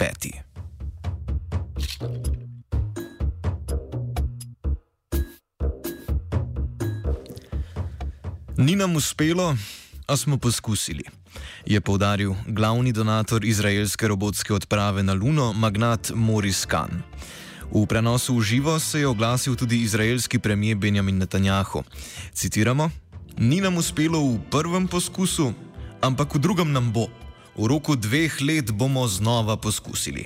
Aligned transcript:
peti. 0.00 0.32
Ni 8.56 8.76
nam 8.76 8.96
uspelo, 8.96 9.56
a 10.06 10.16
smo 10.16 10.38
poskusili, 10.38 11.04
je 11.66 11.80
povdaril 11.80 12.34
glavni 12.46 12.92
donator 12.92 13.44
izraelske 13.44 14.08
robotske 14.08 14.54
odprave 14.54 15.02
na 15.02 15.12
Luno, 15.12 15.52
magnat 15.52 16.10
Moris 16.14 16.64
Khan. 16.64 17.02
V 17.72 17.86
prenosu 17.86 18.38
v 18.38 18.42
živo 18.42 18.78
se 18.80 19.00
je 19.00 19.06
oglasil 19.06 19.56
tudi 19.56 19.82
izraelski 19.82 20.38
premijer 20.38 20.76
Benjamin 20.76 21.18
Netanjahu. 21.18 21.84
Citiramo: 22.32 22.90
Ni 23.38 23.60
nam 23.60 23.76
uspelo 23.76 24.20
v 24.20 24.40
prvem 24.50 24.88
poskusu, 24.88 25.52
ampak 26.00 26.34
v 26.34 26.38
drugem 26.38 26.72
nam 26.72 26.92
bo. 26.92 27.06
V 27.60 27.68
roku 27.68 27.92
dveh 27.92 28.40
let 28.40 28.72
bomo 28.72 29.04
znova 29.04 29.56
poskusili. 29.60 30.24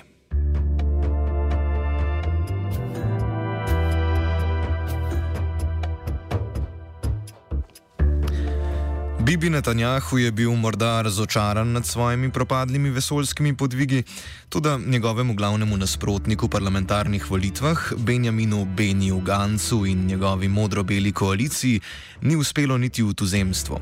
Bibi 9.18 9.50
Netanjahu 9.50 10.18
je 10.18 10.30
bil 10.32 10.54
morda 10.54 11.02
razočaran 11.02 11.72
nad 11.72 11.86
svojimi 11.86 12.30
propadlimi 12.30 12.90
vesoljskimi 12.90 13.56
podvigi, 13.56 14.02
tudi 14.48 14.68
njegovemu 14.86 15.34
glavnemu 15.34 15.76
nasprotniku 15.76 16.46
v 16.46 16.50
parlamentarnih 16.50 17.30
volitvah, 17.30 17.92
Benjaminu 17.96 18.64
Beniju 18.64 19.20
Gancu 19.20 19.86
in 19.86 20.06
njegovi 20.06 20.48
modro-beli 20.48 21.12
koaliciji, 21.12 21.80
ni 22.22 22.36
uspelo 22.36 22.78
niti 22.78 23.02
v 23.02 23.14
tuzemstvo. 23.14 23.80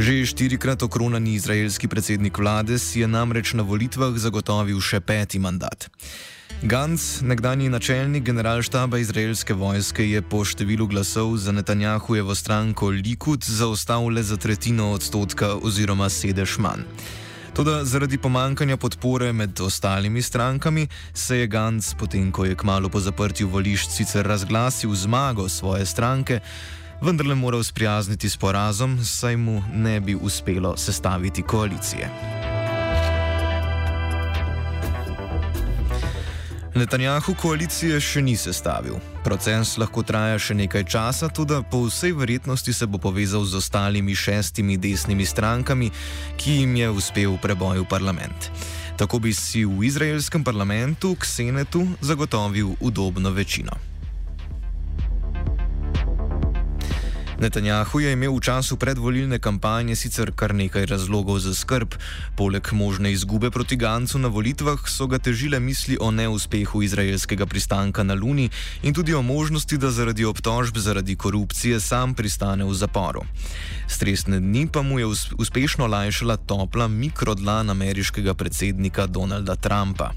Že 0.00 0.24
štirikrat 0.32 0.80
okronani 0.82 1.34
izraelski 1.36 1.84
predsednik 1.84 2.38
vlade 2.38 2.78
si 2.80 3.04
je 3.04 3.08
namreč 3.08 3.52
na 3.52 3.60
volitvah 3.60 4.16
zagotovil 4.16 4.80
še 4.80 4.96
peti 5.04 5.36
mandat. 5.36 5.92
Gantz, 6.64 7.20
nekdanji 7.20 7.68
načelnik 7.68 8.24
generalštaba 8.24 8.96
izraelske 8.96 9.52
vojske, 9.52 10.00
je 10.08 10.24
po 10.24 10.40
številu 10.40 10.88
glasov 10.88 11.36
za 11.36 11.52
Netanjahujevo 11.52 12.32
stranko 12.32 12.88
Likud 12.96 13.44
zaostal 13.44 14.08
le 14.08 14.24
za 14.24 14.40
tretjino 14.40 14.96
odstotka 14.96 15.60
oziroma 15.60 16.08
sedež 16.08 16.56
manj. 16.56 16.88
Toda 17.52 17.84
zaradi 17.84 18.16
pomankanja 18.16 18.80
podpore 18.80 19.34
med 19.36 19.60
ostalimi 19.60 20.24
strankami 20.24 20.88
se 21.12 21.44
je 21.44 21.46
Gantz, 21.46 21.92
potem 21.92 22.32
ko 22.32 22.48
je 22.48 22.56
kmalo 22.56 22.88
po 22.88 23.04
zaprtju 23.04 23.52
volišč 23.52 24.00
sicer 24.00 24.24
razglasil 24.24 24.96
zmago 24.96 25.44
svoje 25.48 25.84
stranke, 25.84 26.40
vendarle 27.02 27.34
moral 27.34 27.62
sprijazniti 27.62 28.28
s 28.28 28.36
porazom, 28.36 29.04
saj 29.04 29.36
mu 29.36 29.62
ne 29.74 30.00
bi 30.00 30.14
uspelo 30.14 30.76
sestaviti 30.76 31.42
koalicije. 31.42 32.10
Netanjahu 36.74 37.34
koalicije 37.34 37.98
še 38.00 38.22
ni 38.22 38.36
sestavil. 38.38 39.00
Proces 39.24 39.74
lahko 39.80 40.04
traja 40.06 40.38
še 40.38 40.54
nekaj 40.54 40.84
časa, 40.86 41.28
tudi 41.28 41.58
po 41.70 41.82
vsej 41.88 42.14
verjetnosti 42.14 42.72
se 42.72 42.86
bo 42.86 43.00
povezal 43.02 43.42
z 43.44 43.58
ostalimi 43.58 44.14
šestimi 44.14 44.78
desnimi 44.78 45.26
strankami, 45.26 45.90
ki 46.38 46.62
jim 46.62 46.76
je 46.78 46.90
uspel 46.94 47.36
preboj 47.42 47.82
v 47.82 47.90
parlament. 47.90 48.50
Tako 48.96 49.18
bi 49.18 49.34
si 49.34 49.66
v 49.66 49.82
izraelskem 49.90 50.46
parlamentu, 50.46 51.16
k 51.18 51.26
senetu, 51.26 51.84
zagotovil 52.00 52.76
udobno 52.80 53.34
večino. 53.34 53.89
Netanjahu 57.40 58.04
je 58.04 58.12
imel 58.12 58.36
v 58.36 58.44
času 58.44 58.76
predvolilne 58.76 59.38
kampanje 59.40 59.96
sicer 59.96 60.28
kar 60.36 60.52
nekaj 60.52 60.84
razlogov 60.84 61.38
za 61.40 61.54
skrb. 61.56 61.96
Poleg 62.36 62.68
možne 62.72 63.12
izgube 63.12 63.48
proti 63.50 63.80
Gancu 63.80 64.20
na 64.20 64.28
volitvah 64.28 64.84
so 64.84 65.08
ga 65.08 65.16
težile 65.16 65.56
misli 65.56 65.96
o 65.96 66.10
neuspehu 66.12 66.82
izraelskega 66.84 67.48
pristanka 67.48 68.04
na 68.04 68.12
Luni 68.12 68.50
in 68.84 68.92
tudi 68.92 69.16
o 69.16 69.22
možnosti, 69.22 69.80
da 69.80 69.88
zaradi 69.88 70.28
obtožb 70.28 70.76
zaradi 70.76 71.16
korupcije 71.16 71.80
sam 71.80 72.12
pristane 72.14 72.64
v 72.64 72.76
zaporu. 72.76 73.24
Stresne 73.88 74.36
dni 74.40 74.68
pa 74.68 74.82
mu 74.84 75.00
je 75.00 75.08
uspešno 75.40 75.88
lajšala 75.88 76.36
topla 76.36 76.88
mikrodlan 76.88 77.70
ameriškega 77.70 78.34
predsednika 78.34 79.06
Donalda 79.06 79.56
Trumpa. 79.56 80.12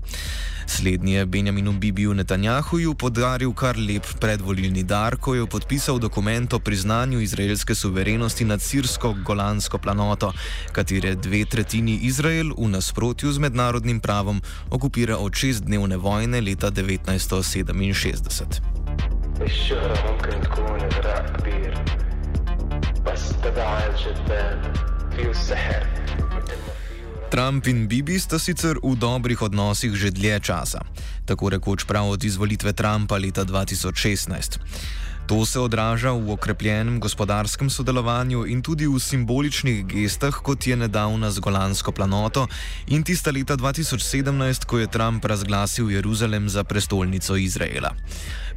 Slednji 0.66 1.12
je 1.12 1.26
Benjaminu 1.26 1.72
Bibiju 1.72 2.14
Netanjahuju 2.14 2.94
podaril 2.94 3.52
kar 3.52 3.76
lep 3.78 4.06
predvolilni 4.20 4.82
dar, 4.82 5.16
ko 5.16 5.34
je 5.34 5.46
podpisal 5.46 5.98
dokument 5.98 6.52
o 6.52 6.58
priznanju 6.58 7.20
izraelske 7.20 7.74
suverenosti 7.74 8.44
nad 8.44 8.60
sirsko-golansko 8.60 9.78
planoto, 9.78 10.32
katere 10.72 11.14
dve 11.14 11.44
tretjini 11.44 11.98
Izrael 12.02 12.52
v 12.58 12.68
nasprotju 12.68 13.32
z 13.32 13.38
mednarodnim 13.38 14.00
pravom 14.00 14.42
okupira 14.70 15.16
od 15.16 15.34
šestdnevne 15.34 15.96
vojne 15.96 16.40
leta 16.40 16.70
1967. 16.70 18.78
الشهرة 19.40 20.12
ممكن 20.12 20.40
تكون 20.40 20.80
إغراء 20.80 21.32
كبير 21.32 21.74
بس 23.06 23.32
تبع 23.42 23.80
الجذاب 23.86 24.76
فيه 25.16 25.30
السحر 25.30 25.86
Trump 27.33 27.65
in 27.65 27.89
Bibi 27.89 28.21
sta 28.21 28.37
sicer 28.37 28.77
v 28.77 28.93
dobrih 28.93 29.41
odnosih 29.41 29.89
že 29.97 30.13
dlje 30.13 30.53
časa, 30.53 30.85
tako 31.25 31.49
rekoč 31.49 31.81
prav 31.89 32.05
od 32.13 32.21
izvolitve 32.21 32.77
Trumpa 32.77 33.17
leta 33.17 33.41
2016. 33.41 34.61
To 35.27 35.45
se 35.45 35.59
odraža 35.59 36.11
v 36.11 36.35
okrepljenem 36.35 36.99
gospodarskem 36.99 37.69
sodelovanju 37.69 38.43
in 38.45 38.61
tudi 38.61 38.87
v 38.87 38.99
simboličnih 38.99 39.85
gestah, 39.87 40.35
kot 40.43 40.67
je 40.67 40.75
nedavna 40.75 41.31
z 41.31 41.39
Golansko 41.39 41.91
planoto 41.91 42.47
in 42.87 43.03
tista 43.03 43.31
leta 43.31 43.55
2017, 43.55 44.67
ko 44.67 44.83
je 44.83 44.91
Trump 44.91 45.25
razglasil 45.25 45.91
Jeruzalem 45.91 46.49
za 46.49 46.63
prestolnico 46.63 47.35
Izraela. 47.35 47.95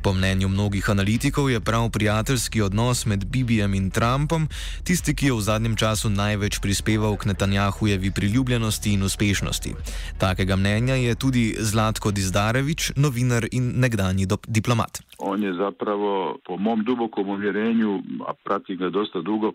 Po 0.03 0.13
mnenju 0.13 0.49
mnogih 0.49 0.91
analitikov 0.91 1.51
je 1.51 1.61
prav 1.61 1.91
prijateljski 1.91 2.63
odnos 2.63 3.07
med 3.07 3.25
Bibijem 3.25 3.75
in 3.75 3.91
Trumpom 3.91 4.49
tisti, 4.85 5.15
ki 5.15 5.27
je 5.27 5.33
v 5.33 5.41
zadnjem 5.41 5.77
času 5.77 6.11
največ 6.11 6.59
prispeval 6.59 7.17
k 7.17 7.27
Netanjahujevi 7.27 8.11
priljubljenosti 8.11 8.93
in 8.93 9.03
uspešnosti. 9.03 9.75
Takega 10.19 10.57
mnenja 10.57 10.95
je 10.95 11.15
tudi 11.15 11.57
Zlatko 11.59 12.11
Dizdarevič, 12.11 12.93
novinar 12.97 13.47
in 13.53 13.73
nekdani 13.81 14.27
diplomat. 14.47 15.03
On 15.19 15.43
je 15.43 15.55
zapravo, 15.55 16.39
po 16.45 16.56
mom 16.59 16.85
dubokom 16.85 17.29
uvjerenju, 17.29 18.03
a 18.27 18.33
prati 18.45 18.77
ga 18.77 18.91
dosta 18.91 19.21
dugo, 19.21 19.53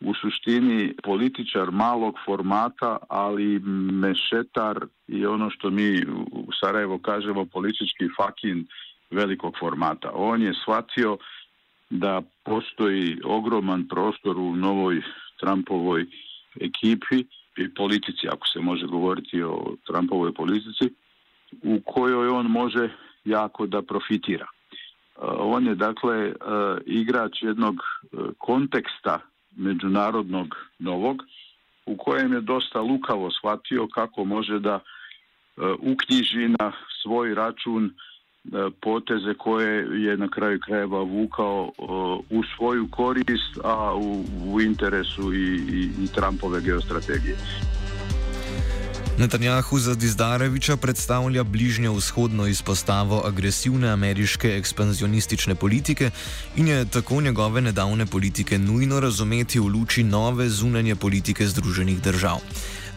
u 0.00 0.14
suštini 0.14 0.94
političar 1.02 1.70
malog 1.70 2.14
formata, 2.24 2.96
ali 3.08 3.58
mešetar 4.02 4.86
i 5.08 5.26
ono 5.26 5.50
što 5.50 5.70
mi 5.70 6.02
u 6.32 6.48
Sarajevo 6.60 6.98
kažemo 6.98 7.44
politički 7.44 8.08
fakin 8.16 8.66
velikog 9.10 9.54
formata. 9.58 10.10
On 10.14 10.42
je 10.42 10.54
shvatio 10.62 11.16
da 11.90 12.22
postoji 12.44 13.18
ogroman 13.24 13.88
prostor 13.88 14.38
u 14.38 14.56
novoj 14.56 15.02
Trumpovoj 15.40 16.06
ekipi 16.60 17.24
i 17.56 17.74
politici, 17.74 18.28
ako 18.28 18.48
se 18.48 18.60
može 18.60 18.86
govoriti 18.86 19.42
o 19.42 19.74
Trumpovoj 19.86 20.34
politici, 20.34 20.94
u 21.62 21.80
kojoj 21.84 22.28
on 22.28 22.46
može 22.46 22.88
jako 23.24 23.66
da 23.66 23.82
profitira. 23.82 24.46
Uh, 25.20 25.26
on 25.38 25.66
je 25.66 25.74
dakle 25.74 26.26
uh, 26.28 26.34
igrač 26.86 27.42
jednog 27.42 27.74
uh, 27.74 28.20
konteksta 28.38 29.20
međunarodnog 29.56 30.56
novog 30.78 31.22
u 31.86 31.96
kojem 31.96 32.32
je 32.32 32.40
dosta 32.40 32.80
lukavo 32.80 33.30
shvatio 33.30 33.88
kako 33.94 34.24
može 34.24 34.58
da 34.58 34.80
uknjiži 35.78 36.48
na 36.48 36.72
svoj 37.02 37.34
račun 37.34 37.94
poteze 38.80 39.34
koje 39.34 40.02
je 40.04 40.16
na 40.16 40.28
kraju 40.28 40.60
krajeva 40.60 41.02
vukao 41.02 41.72
u 42.30 42.42
svoju 42.56 42.88
korist, 42.90 43.58
a 43.64 43.94
u, 44.46 44.60
interesu 44.60 45.34
i, 45.34 45.54
i 46.04 46.06
Trumpove 46.14 46.60
geostrategije. 46.60 47.36
Netanjahu 49.20 49.78
za 49.78 49.94
Dizdareviča 49.94 50.76
predstavlja 50.76 51.44
bližnjo 51.44 51.92
vzhodno 51.92 52.46
izpostavo 52.46 53.22
agresivne 53.26 53.88
ameriške 53.88 54.48
ekspanzionistične 54.48 55.54
politike 55.54 56.10
in 56.56 56.68
je 56.68 56.84
tako 56.90 57.20
njegove 57.20 57.60
nedavne 57.60 58.06
politike 58.06 58.58
nujno 58.58 59.00
razumeti 59.00 59.58
v 59.58 59.66
luči 59.66 60.02
nove 60.04 60.48
zunanje 60.48 60.96
politike 60.96 61.46
Združenih 61.46 62.00
držav. 62.02 62.38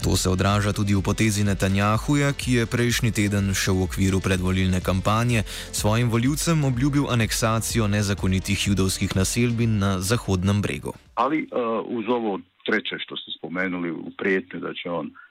To 0.03 0.15
se 0.17 0.29
odraža 0.29 0.73
tudi 0.73 0.95
v 0.95 1.01
potezi 1.01 1.43
Netanjahuja, 1.43 2.31
ki 2.33 2.53
je 2.53 2.65
prejšnji 2.65 3.11
teden 3.11 3.51
še 3.53 3.71
v 3.71 3.83
okviru 3.83 4.19
predvolilne 4.19 4.79
kampanje 4.79 5.43
svojim 5.71 6.09
voljivcem 6.09 6.63
obljubil 6.63 7.09
aneksacijo 7.09 7.87
nezakonitih 7.87 8.67
judovskih 8.67 9.15
naselbin 9.15 9.77
na 9.79 9.99
Zahodnem 9.99 10.61
bregu. 10.61 10.93
Ali 11.15 11.43
uh, 11.51 11.83
uz 11.87 12.05
ovo 12.07 12.39
treće 12.65 12.95
što 12.99 13.17
ste 13.17 13.31
spomenuli 13.37 13.91
u 13.91 14.11
prijetnje 14.17 14.59
da 14.59 14.73
će 14.73 14.89
on 14.89 15.07
uh, 15.07 15.22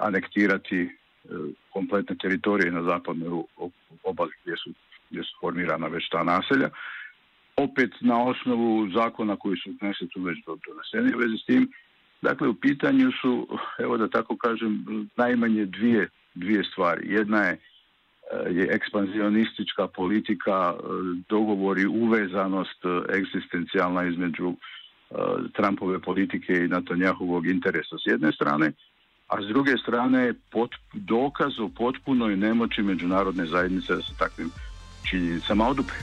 anektirati 0.00 0.82
uh, 0.82 0.90
kompletne 1.72 2.16
teritorije 2.16 2.72
na 2.72 2.82
zapadnoj 2.82 3.42
obali 4.04 4.32
gdje 4.42 4.56
su, 4.56 4.70
gdje 5.10 5.22
su 5.22 5.36
formirana 5.40 5.86
već 5.86 6.08
ta 6.08 6.22
naselja, 6.22 6.68
opet 7.56 7.90
na 8.00 8.22
osnovu 8.24 8.90
zakona 8.90 9.36
koji 9.36 9.56
su 9.56 9.70
u 9.70 9.78
Knesetu 9.78 10.22
već 10.22 10.38
doneseni 10.44 11.14
u 11.14 11.18
vezi 11.18 11.38
s 11.42 11.46
tim, 11.46 11.72
Dakle, 12.22 12.48
u 12.48 12.54
pitanju 12.54 13.12
su, 13.20 13.48
evo 13.78 13.96
da 13.96 14.08
tako 14.08 14.36
kažem, 14.36 14.84
najmanje 15.16 15.64
dvije, 15.66 16.08
dvije 16.34 16.64
stvari. 16.64 17.12
Jedna 17.12 17.38
je, 17.38 17.52
eh, 17.52 18.50
je 18.50 18.68
ekspanzionistička 18.70 19.86
politika, 19.86 20.74
eh, 20.74 20.82
dogovori, 21.28 21.86
uvezanost 21.86 22.84
eh, 22.84 23.16
egzistencijalna 23.16 24.04
između 24.04 24.54
Trumpove 25.52 25.98
politike 25.98 26.52
i 26.52 26.68
Netanjahovog 26.68 27.46
interesa 27.46 27.96
s 27.98 28.06
jedne 28.06 28.32
strane, 28.32 28.72
a 29.28 29.42
s 29.42 29.46
druge 29.46 29.76
strane 29.82 30.34
pot, 30.52 30.70
dokaz 30.92 31.58
o 31.60 31.68
potpunoj 31.68 32.36
nemoći 32.36 32.82
međunarodne 32.82 33.46
zajednice 33.46 33.94
da 33.94 34.02
se 34.02 34.12
takvim 34.18 34.50
činjenicama 35.10 35.68
odupre. 35.68 35.96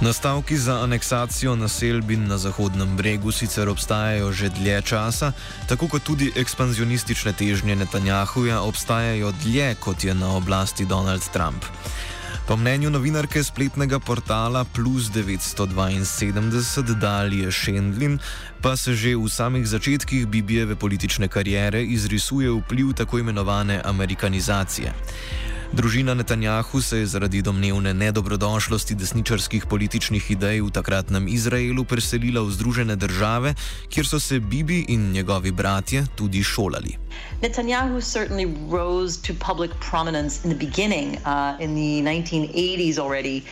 Nastavki 0.00 0.56
za 0.56 0.82
aneksacijo 0.82 1.56
naselbin 1.56 2.26
na 2.28 2.38
Zahodnem 2.38 2.96
bregu 2.96 3.30
sicer 3.30 3.68
obstajajo 3.68 4.32
že 4.32 4.48
dlje 4.48 4.82
časa, 4.82 5.32
tako 5.68 5.88
kot 5.88 6.02
tudi 6.02 6.32
ekspanzionistične 6.36 7.32
težnje 7.32 7.76
Netanjahuja 7.76 8.62
obstajajo 8.62 9.32
dlje 9.42 9.74
kot 9.74 10.04
je 10.04 10.14
na 10.14 10.36
oblasti 10.36 10.84
Donald 10.84 11.22
Trump. 11.32 11.64
Po 12.46 12.56
mnenju 12.56 12.90
novinarke 12.90 13.44
spletnega 13.44 13.98
portala 13.98 14.64
Plus 14.64 15.10
972 15.14 16.94
Dalije 16.98 17.50
Šendlin, 17.50 18.18
pa 18.60 18.76
se 18.76 18.94
že 18.94 19.14
v 19.16 19.28
samih 19.28 19.66
začetkih 19.66 20.26
Bibijeve 20.26 20.76
politične 20.76 21.28
kariere 21.28 21.84
izrisuje 21.84 22.50
vpliv 22.50 22.92
tako 22.92 23.18
imenovane 23.18 23.80
amerikanizacije. 23.84 24.92
Družina 25.72 26.12
Netanjahu 26.14 26.82
se 26.82 26.98
je 26.98 27.06
zaradi 27.06 27.40
domnevne 27.42 27.94
nedobrodošlosti 27.94 28.94
desničarskih 28.94 29.64
političnih 29.66 30.30
idej 30.30 30.60
v 30.60 30.68
takratnem 30.68 31.24
Izraelu 31.32 31.84
preselila 31.88 32.42
v 32.44 32.52
Združene 32.52 32.96
države, 32.96 33.54
kjer 33.88 34.06
so 34.06 34.20
se 34.20 34.40
Bibi 34.40 34.84
in 34.92 35.12
njegovi 35.12 35.50
bratje 35.50 36.04
tudi 36.14 36.42
šolali. 36.44 36.98
Netanyahu 37.40 38.04
certainly 38.04 38.44
rose 38.68 39.16
to 39.16 39.32
public 39.32 39.72
prominence 39.80 40.44
in 40.44 40.52
the 40.52 40.66
beginning, 40.66 41.16
uh, 41.24 41.56
in 41.56 41.72
the 41.72 42.04
1980s 42.04 42.98
already. 42.98 43.42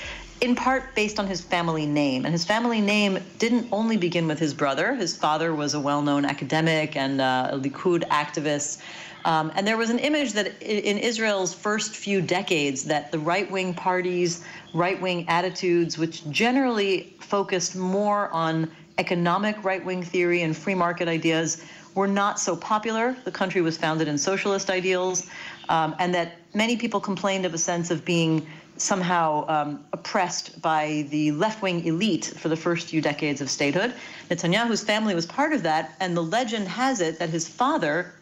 In 0.41 0.55
part 0.55 0.83
based 0.95 1.19
on 1.19 1.27
his 1.27 1.41
family 1.41 1.87
name. 1.87 2.25
And 2.27 2.33
his 2.33 2.45
family 2.45 2.81
name 2.81 3.19
didn't 3.39 3.67
only 3.73 3.97
begin 3.97 4.29
with 4.29 4.39
his 4.39 4.53
brother. 4.53 4.95
His 4.95 5.17
father 5.17 5.55
was 5.55 5.73
a 5.75 5.81
well 5.81 6.03
known 6.03 6.25
academic 6.25 6.97
and 6.97 7.21
uh, 7.21 7.57
a 7.57 7.59
Likud 7.59 8.05
activist. 8.09 8.81
Um, 9.25 9.53
and 9.55 9.67
there 9.67 9.77
was 9.77 9.91
an 9.91 9.99
image 9.99 10.33
that 10.33 10.61
in 10.63 10.99
Israel's 10.99 11.53
first 11.53 11.95
few 11.95 12.21
decades 12.21 12.85
that 12.85 13.13
the 13.13 13.19
right-wing 13.19 13.75
parties, 13.75 14.45
right-wing 14.73 15.29
attitudes, 15.29 15.99
which 15.99 16.29
generally 16.31 17.15
focused 17.21 17.77
more 17.77 18.29
on 18.31 18.71
economic 18.99 19.63
right-wing 19.65 20.03
theory 20.03 20.43
and 20.43 20.57
free 20.57 20.75
market 20.75 21.09
ideas, 21.09 21.65
were 21.95 22.09
not 22.09 22.39
so 22.39 22.57
popular. 22.57 23.17
The 23.25 23.33
country 23.33 23.61
was 23.61 23.77
founded 23.77 24.09
in 24.09 24.17
socialist 24.17 24.71
ideals, 24.71 25.27
um, 25.69 25.95
and 25.99 26.15
that 26.15 26.37
many 26.55 26.77
people 26.77 27.01
complained 27.01 27.45
of 27.45 27.55
a 27.55 27.59
sense 27.59 27.91
of 27.91 28.05
being 28.05 28.47
somehow 28.77 29.45
um, 29.49 29.85
oppressed 29.93 30.61
by 30.63 31.07
the 31.11 31.33
left 31.33 31.61
wing 31.61 31.85
elite 31.85 32.25
for 32.25 32.49
the 32.49 32.57
first 32.57 32.89
few 32.89 33.01
decades 33.01 33.41
of 33.41 33.51
statehood. 33.51 33.93
Netanyahu's 34.31 34.83
family 34.83 35.15
was 35.15 35.27
part 35.27 35.53
of 35.53 35.63
that, 35.65 35.95
and 36.01 36.17
the 36.17 36.23
legend 36.23 36.69
has 36.69 37.01
it 37.01 37.19
that 37.19 37.29
his 37.29 37.47
father 37.47 38.15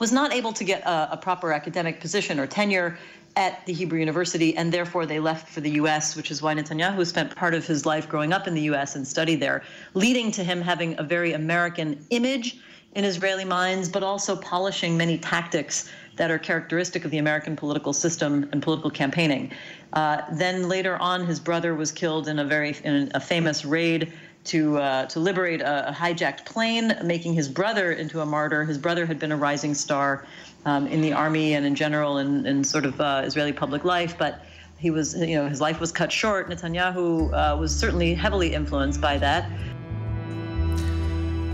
was 0.00 0.10
not 0.10 0.32
able 0.32 0.52
to 0.54 0.64
get 0.64 0.82
a, 0.82 1.12
a 1.12 1.16
proper 1.16 1.52
academic 1.52 2.00
position 2.00 2.40
or 2.40 2.46
tenure 2.46 2.98
at 3.36 3.64
the 3.66 3.72
Hebrew 3.72 4.00
University, 4.00 4.56
and 4.56 4.72
therefore 4.72 5.06
they 5.06 5.20
left 5.20 5.48
for 5.48 5.60
the 5.60 5.70
U.S., 5.72 6.16
which 6.16 6.32
is 6.32 6.42
why 6.42 6.52
Netanyahu 6.54 7.06
spent 7.06 7.36
part 7.36 7.54
of 7.54 7.64
his 7.64 7.86
life 7.86 8.08
growing 8.08 8.32
up 8.32 8.48
in 8.48 8.54
the 8.54 8.62
U.S. 8.62 8.96
and 8.96 9.06
studied 9.06 9.36
there, 9.36 9.62
leading 9.94 10.32
to 10.32 10.42
him 10.42 10.60
having 10.60 10.98
a 10.98 11.04
very 11.04 11.32
American 11.34 12.04
image 12.10 12.58
in 12.96 13.04
Israeli 13.04 13.44
minds, 13.44 13.88
but 13.88 14.02
also 14.02 14.34
polishing 14.34 14.96
many 14.96 15.16
tactics 15.16 15.88
that 16.16 16.30
are 16.30 16.38
characteristic 16.38 17.04
of 17.04 17.12
the 17.12 17.18
American 17.18 17.54
political 17.54 17.92
system 17.92 18.48
and 18.50 18.62
political 18.62 18.90
campaigning. 18.90 19.52
Uh, 19.92 20.22
then 20.32 20.68
later 20.68 20.96
on, 20.96 21.24
his 21.24 21.38
brother 21.38 21.74
was 21.74 21.92
killed 21.92 22.26
in 22.26 22.40
a 22.40 22.44
very 22.44 22.76
in 22.82 23.10
a 23.14 23.20
famous 23.20 23.64
raid 23.64 24.12
to 24.44 24.78
uh, 24.78 25.06
to 25.06 25.20
liberate 25.20 25.60
a, 25.60 25.88
a, 25.88 25.92
hijacked 25.92 26.44
plane, 26.44 26.96
making 27.04 27.34
his 27.34 27.48
brother 27.48 27.92
into 27.92 28.20
a 28.20 28.26
martyr. 28.26 28.64
His 28.64 28.78
brother 28.78 29.06
had 29.06 29.18
been 29.18 29.32
a 29.32 29.36
rising 29.36 29.74
star 29.74 30.24
um, 30.64 30.86
in 30.86 31.00
the 31.00 31.12
army 31.12 31.54
and 31.54 31.66
in 31.66 31.74
general 31.74 32.18
in, 32.18 32.46
in 32.46 32.64
sort 32.64 32.84
of 32.84 33.00
uh, 33.00 33.22
Israeli 33.24 33.52
public 33.52 33.84
life, 33.84 34.16
but 34.18 34.42
he 34.78 34.90
was, 34.90 35.14
you 35.14 35.36
know, 35.36 35.48
his 35.48 35.60
life 35.60 35.78
was 35.78 35.92
cut 35.92 36.10
short. 36.10 36.48
Netanyahu 36.48 37.32
uh, 37.32 37.56
was 37.56 37.74
certainly 37.74 38.14
heavily 38.14 38.54
influenced 38.54 39.00
by 39.00 39.18
that. 39.18 39.44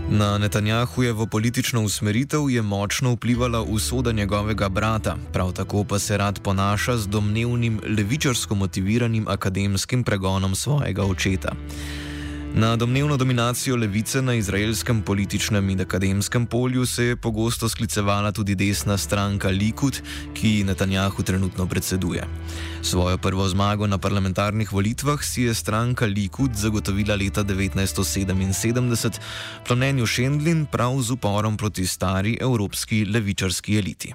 Na 0.09 0.37
Netanjahujevo 0.37 1.25
politično 1.25 1.81
usmeritev 1.83 2.49
je 2.49 2.61
močno 2.61 3.11
vplivala 3.11 3.61
usoda 3.61 4.11
njegovega 4.11 4.69
brata, 4.69 5.17
prav 5.33 5.51
tako 5.51 5.83
pa 5.83 5.99
se 5.99 6.17
rad 6.17 6.39
ponaša 6.39 6.97
z 6.97 7.07
domnevnim 7.07 7.81
levičarsko 7.97 8.55
motiviranim 8.55 9.27
akademskim 9.27 10.03
pregonom 10.03 10.55
svojega 10.55 11.03
očeta. 11.03 11.51
Na 12.53 12.75
domnevno 12.75 13.17
dominacijo 13.17 13.75
levice 13.75 14.21
na 14.21 14.33
izraelskem 14.33 15.01
političnem 15.01 15.69
in 15.69 15.81
akademskem 15.81 16.45
polju 16.45 16.85
se 16.85 17.03
je 17.03 17.15
pogosto 17.15 17.69
sklicevala 17.69 18.31
tudi 18.31 18.55
desna 18.55 18.97
stranka 18.97 19.49
Likud, 19.49 20.01
ki 20.33 20.63
Netanjahu 20.63 21.23
trenutno 21.23 21.67
predseduje. 21.67 22.23
Svojo 22.81 23.17
prvo 23.17 23.47
zmago 23.47 23.87
na 23.87 23.97
parlamentarnih 23.97 24.73
volitvah 24.73 25.23
si 25.23 25.41
je 25.41 25.53
stranka 25.53 26.05
Likud 26.05 26.55
zagotovila 26.55 27.15
leta 27.15 27.43
1977, 27.43 29.19
po 29.67 29.75
mnenju 29.75 30.05
Šendlin 30.05 30.65
prav 30.65 31.01
z 31.01 31.11
uporom 31.11 31.57
proti 31.57 31.87
stari 31.87 32.37
evropski 32.41 33.05
levičarski 33.05 33.77
eliti. 33.77 34.13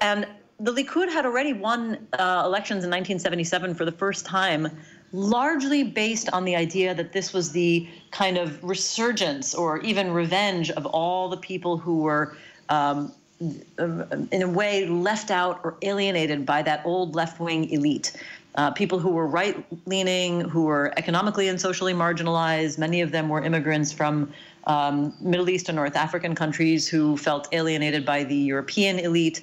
And 0.00 0.45
the 0.58 0.72
Likud 0.72 1.10
had 1.10 1.26
already 1.26 1.52
won 1.52 2.06
uh, 2.18 2.42
elections 2.44 2.84
in 2.84 2.90
1977 2.90 3.74
for 3.74 3.84
the 3.84 3.92
first 3.92 4.24
time. 4.24 4.68
largely 5.12 5.84
based 5.84 6.28
on 6.32 6.44
the 6.44 6.56
idea 6.56 6.92
that 6.92 7.12
this 7.12 7.32
was 7.32 7.52
the 7.52 7.88
kind 8.10 8.36
of 8.36 8.62
resurgence 8.62 9.54
or 9.54 9.78
even 9.78 10.10
revenge 10.10 10.68
of 10.72 10.84
all 10.84 11.28
the 11.28 11.36
people 11.36 11.78
who 11.78 12.00
were, 12.00 12.36
um, 12.70 13.12
in 13.38 14.42
a 14.42 14.48
way, 14.48 14.84
left 14.86 15.30
out 15.30 15.60
or 15.62 15.76
alienated 15.82 16.44
by 16.44 16.60
that 16.60 16.84
old 16.84 17.14
left 17.14 17.38
wing 17.38 17.70
elite. 17.70 18.16
Uh, 18.56 18.70
people 18.72 18.98
who 18.98 19.10
were 19.10 19.28
right 19.28 19.64
leaning, 19.86 20.40
who 20.40 20.64
were 20.64 20.92
economically 20.96 21.48
and 21.48 21.60
socially 21.60 21.94
marginalized. 21.94 22.76
Many 22.76 23.00
of 23.00 23.12
them 23.12 23.28
were 23.28 23.42
immigrants 23.42 23.92
from 23.92 24.32
um, 24.66 25.14
Middle 25.20 25.48
East 25.48 25.68
and 25.68 25.76
North 25.76 25.94
African 25.94 26.34
countries 26.34 26.88
who 26.88 27.16
felt 27.16 27.48
alienated 27.52 28.04
by 28.04 28.24
the 28.24 28.34
European 28.34 28.98
elite. 28.98 29.40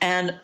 And 0.00 0.34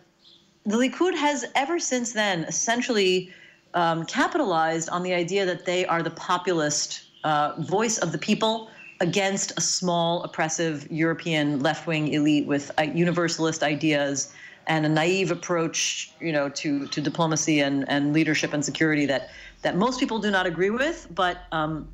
the 0.64 0.76
Likud 0.76 1.14
has 1.14 1.46
ever 1.54 1.78
since 1.78 2.12
then 2.12 2.44
essentially 2.44 3.32
um, 3.74 4.04
capitalized 4.04 4.88
on 4.90 5.02
the 5.02 5.14
idea 5.14 5.46
that 5.46 5.64
they 5.64 5.86
are 5.86 6.02
the 6.02 6.10
populist 6.10 7.04
uh, 7.24 7.52
voice 7.60 7.98
of 7.98 8.12
the 8.12 8.18
people 8.18 8.70
against 9.00 9.52
a 9.56 9.60
small, 9.60 10.22
oppressive 10.24 10.90
European 10.90 11.60
left-wing 11.60 12.08
elite 12.08 12.46
with 12.46 12.70
uh, 12.78 12.82
universalist 12.82 13.62
ideas 13.62 14.32
and 14.66 14.84
a 14.84 14.88
naive 14.88 15.30
approach, 15.30 16.12
you 16.20 16.32
know, 16.32 16.48
to 16.50 16.86
to 16.88 17.00
diplomacy 17.00 17.60
and, 17.60 17.88
and 17.88 18.12
leadership 18.12 18.52
and 18.52 18.64
security 18.64 19.06
that 19.06 19.30
that 19.62 19.76
most 19.76 19.98
people 19.98 20.18
do 20.18 20.30
not 20.30 20.46
agree 20.46 20.70
with, 20.70 21.06
but 21.14 21.44
um, 21.52 21.88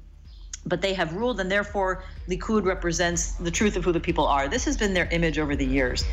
but 0.66 0.82
they 0.82 0.92
have 0.92 1.14
ruled, 1.14 1.38
and 1.38 1.50
therefore 1.50 2.02
Likud 2.28 2.64
represents 2.64 3.35
the 3.35 3.50
truth 3.50 3.76
of 3.76 3.85
who 3.85 3.92
the 3.92 4.00
people 4.00 4.26
are. 4.26 4.49
This 4.49 4.64
has 4.64 4.76
been 4.76 4.94
their 4.94 5.06
image 5.06 5.38
over 5.38 5.54
the 5.54 5.64
years. 5.64 6.04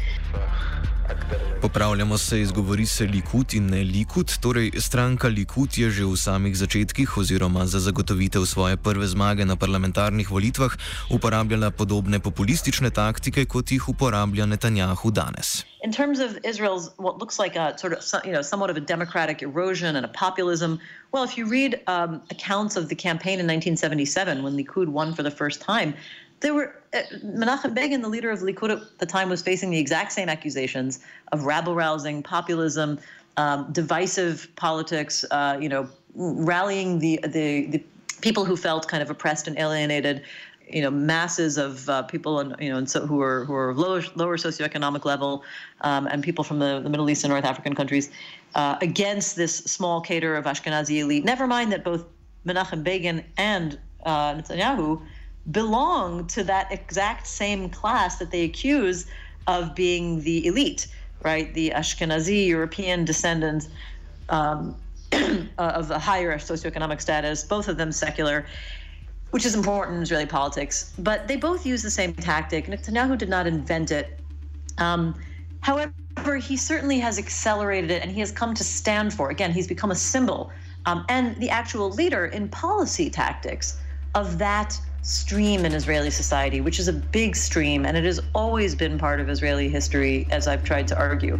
Popravljamo 1.61 2.17
se, 2.17 2.41
izgovori 2.41 2.85
se 2.85 3.05
Likud 3.05 3.53
in 3.53 3.65
ne 3.65 3.83
Likud, 3.83 4.31
torej 4.41 4.71
stranka 4.79 5.27
Likud 5.27 5.77
je 5.77 5.89
že 5.89 6.05
v 6.05 6.15
samih 6.15 6.57
začetkih 6.57 7.17
oziroma 7.17 7.65
za 7.65 7.79
zagotovitev 7.79 8.45
svoje 8.45 8.77
prve 8.77 9.07
zmage 9.07 9.45
na 9.45 9.55
parlamentarnih 9.55 10.31
volitvah 10.31 10.75
uporabljala 11.09 11.71
podobne 11.71 12.19
populistične 12.19 12.89
taktike, 12.89 13.45
kot 13.45 13.71
jih 13.71 13.89
uporablja 13.89 14.45
Netanjahu 14.45 15.11
danes. 15.11 15.63
In 15.83 15.91
terms 15.91 16.19
of 16.19 16.31
Israel's 16.43 16.91
what 16.97 17.17
looks 17.19 17.39
like 17.39 17.59
a 17.59 17.77
sort 17.77 17.93
of 17.93 17.99
you 18.25 18.31
know 18.31 18.41
somewhat 18.41 18.69
of 18.71 18.77
a 18.77 18.85
democratic 18.93 19.41
erosion 19.41 19.95
and 19.95 20.05
a 20.05 20.11
populism, 20.11 20.79
well, 21.11 21.23
if 21.23 21.37
you 21.37 21.45
read 21.45 21.79
um, 21.87 22.21
accounts 22.31 22.75
of 22.75 22.87
the 22.87 22.95
campaign 22.95 23.39
in 23.39 23.47
1977 23.47 24.43
when 24.43 24.53
Likud 24.55 24.87
won 24.87 25.13
for 25.13 25.23
the 25.23 25.31
first 25.31 25.61
time, 25.61 25.93
there 26.43 26.53
were 26.53 26.75
uh, 26.93 27.01
Menachem 27.23 27.73
Begin, 27.73 28.01
the 28.01 28.09
leader 28.09 28.29
of 28.29 28.41
Likud 28.41 28.69
at 28.69 28.99
the 28.99 29.05
time, 29.05 29.29
was 29.29 29.41
facing 29.41 29.71
the 29.71 29.79
exact 29.79 30.11
same 30.11 30.29
accusations 30.29 30.99
of 31.31 31.45
rabble 31.45 31.73
rousing, 31.73 32.21
populism, 32.21 32.99
um, 33.37 33.71
divisive 33.71 34.47
politics. 34.55 35.25
Uh, 35.31 35.57
you 35.59 35.69
know, 35.69 35.89
rallying 36.13 36.99
the, 36.99 37.19
the 37.23 37.65
the 37.67 37.83
people 38.21 38.45
who 38.45 38.55
felt 38.55 38.87
kind 38.87 39.01
of 39.01 39.09
oppressed 39.09 39.47
and 39.47 39.57
alienated. 39.57 40.21
You 40.69 40.81
know, 40.81 40.91
masses 40.91 41.57
of 41.57 41.89
uh, 41.89 42.03
people, 42.03 42.39
and 42.39 42.55
you 42.59 42.69
know, 42.69 42.77
and 42.77 42.89
so 42.89 43.05
who 43.05 43.21
are 43.21 43.45
who 43.45 43.53
are 43.53 43.73
lower 43.73 44.03
lower 44.15 44.37
socioeconomic 44.37 45.05
level, 45.05 45.43
um, 45.81 46.07
and 46.07 46.23
people 46.23 46.43
from 46.43 46.59
the, 46.59 46.79
the 46.81 46.89
Middle 46.89 47.09
East 47.09 47.23
and 47.23 47.31
North 47.31 47.45
African 47.45 47.75
countries, 47.75 48.09
uh, 48.55 48.77
against 48.81 49.35
this 49.35 49.57
small 49.57 50.01
cater 50.01 50.35
of 50.35 50.45
Ashkenazi 50.45 50.99
elite. 50.99 51.25
Never 51.25 51.47
mind 51.47 51.71
that 51.73 51.83
both 51.83 52.05
Menachem 52.45 52.83
Begin 52.83 53.23
and 53.37 53.77
uh, 54.05 54.35
Netanyahu 54.35 55.01
belong 55.51 56.25
to 56.27 56.43
that 56.43 56.71
exact 56.71 57.27
same 57.27 57.69
class 57.69 58.17
that 58.17 58.31
they 58.31 58.43
accuse 58.43 59.05
of 59.47 59.75
being 59.75 60.21
the 60.21 60.45
elite, 60.45 60.87
right? 61.23 61.53
The 61.53 61.71
Ashkenazi 61.75 62.47
European 62.47 63.03
descendants 63.05 63.67
um, 64.29 64.75
of 65.57 65.91
a 65.91 65.99
higher 65.99 66.33
socioeconomic 66.37 67.01
status, 67.01 67.43
both 67.43 67.67
of 67.67 67.77
them 67.77 67.91
secular, 67.91 68.45
which 69.31 69.45
is 69.45 69.55
important 69.55 69.97
in 69.97 70.03
Israeli 70.03 70.25
politics. 70.25 70.93
But 70.97 71.27
they 71.27 71.35
both 71.35 71.65
use 71.65 71.81
the 71.81 71.91
same 71.91 72.13
tactic. 72.13 72.67
Netanyahu 72.67 73.17
did 73.17 73.29
not 73.29 73.47
invent 73.47 73.91
it. 73.91 74.19
Um, 74.77 75.15
however, 75.59 75.91
he 76.41 76.55
certainly 76.55 76.99
has 76.99 77.19
accelerated 77.19 77.91
it 77.91 78.01
and 78.01 78.11
he 78.11 78.19
has 78.19 78.31
come 78.31 78.53
to 78.53 78.63
stand 78.63 79.13
for. 79.13 79.29
Again, 79.29 79.51
he's 79.51 79.67
become 79.67 79.91
a 79.91 79.95
symbol 79.95 80.51
um, 80.85 81.05
and 81.09 81.35
the 81.37 81.49
actual 81.49 81.89
leader 81.89 82.25
in 82.25 82.47
policy 82.49 83.09
tactics 83.09 83.79
of 84.15 84.37
that 84.37 84.79
stream 85.03 85.65
in 85.65 85.73
Israeli 85.73 86.09
society, 86.09 86.61
which 86.61 86.79
is 86.79 86.87
a 86.87 86.93
big 86.93 87.35
stream, 87.35 87.85
and 87.85 87.97
it 87.97 88.05
has 88.05 88.21
always 88.33 88.73
been 88.73 88.97
part 88.97 89.19
of 89.19 89.29
Israeli 89.29 89.69
history, 89.69 90.25
as 90.31 90.47
I've 90.47 90.63
tried 90.63 90.87
to 90.87 90.97
argue. 90.97 91.39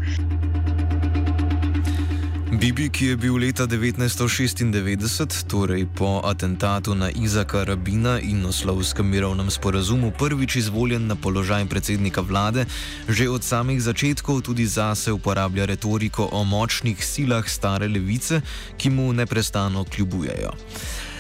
Bibi, 2.60 2.90
ki 2.90 3.06
je 3.06 3.16
bil 3.18 3.36
leta 3.38 3.68
1996, 3.68 5.44
torej 5.48 5.88
po 5.96 6.22
atentatu 6.24 6.96
na 6.96 7.10
Izaka 7.12 7.64
Rabina 7.64 8.20
in 8.20 8.46
oslovskem 8.46 9.10
mirovnem 9.10 9.52
sporazumu, 9.52 10.12
prvič 10.12 10.56
izvoljen 10.56 11.08
na 11.08 11.16
položaj 11.16 11.66
predsednika 11.66 12.22
vlade, 12.22 12.66
že 13.10 13.30
od 13.30 13.44
samih 13.44 13.82
začetkov 13.82 14.42
tudi 14.48 14.66
zase 14.66 15.12
uporablja 15.12 15.66
retoriko 15.66 16.30
o 16.32 16.44
močnih 16.44 17.06
silah 17.06 17.44
stare 17.48 17.88
levice, 17.88 18.42
ki 18.78 18.90
mu 18.90 19.14
neprestano 19.14 19.84
kljubujejo. 19.84 20.52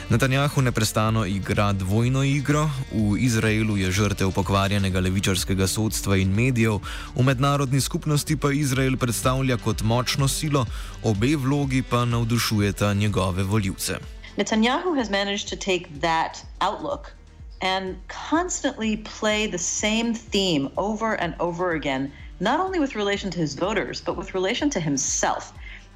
Netanjahu 0.09 0.61
neprestano 0.61 1.25
igra 1.25 1.73
dvojno 1.73 2.23
igro, 2.23 2.69
v 2.91 3.17
Izraelu 3.19 3.77
je 3.77 3.91
žrtev 3.91 4.31
pokvarjenega 4.31 4.99
levičarskega 4.99 5.67
sodstva 5.67 6.17
in 6.19 6.33
medijev, 6.35 6.79
v 7.15 7.23
mednarodni 7.23 7.81
skupnosti 7.81 8.35
pa 8.37 8.51
Izrael 8.51 8.97
predstavlja 8.97 9.57
kot 9.57 9.81
močno 9.81 10.27
silo, 10.27 10.65
obe 11.03 11.35
vlogi 11.35 11.83
pa 11.89 12.05
navdušujeta 12.05 12.93
njegove 12.93 13.43
voljivce. 13.43 13.97
Netanyahu 14.37 14.95
has 14.97 15.09
managed 15.09 15.47
to 15.49 15.55
take 15.55 15.87
that 16.01 16.43
outlook 16.59 17.13
and 17.61 17.95
constantly 18.29 18.97
play 19.19 19.47
the 19.47 19.57
same 19.57 20.13
theme 20.13 20.69
over 20.75 21.15
and 21.21 21.33
over 21.39 21.75
again, 21.75 22.11
not 22.39 22.59
only 22.59 22.79
with 22.79 22.95
relation 22.95 23.31
to 23.31 23.39
his 23.39 23.55
voters, 23.55 24.03
but 24.05 24.17
with 24.17 24.33
relation 24.35 24.69
to 24.69 24.79
himself. 24.79 25.53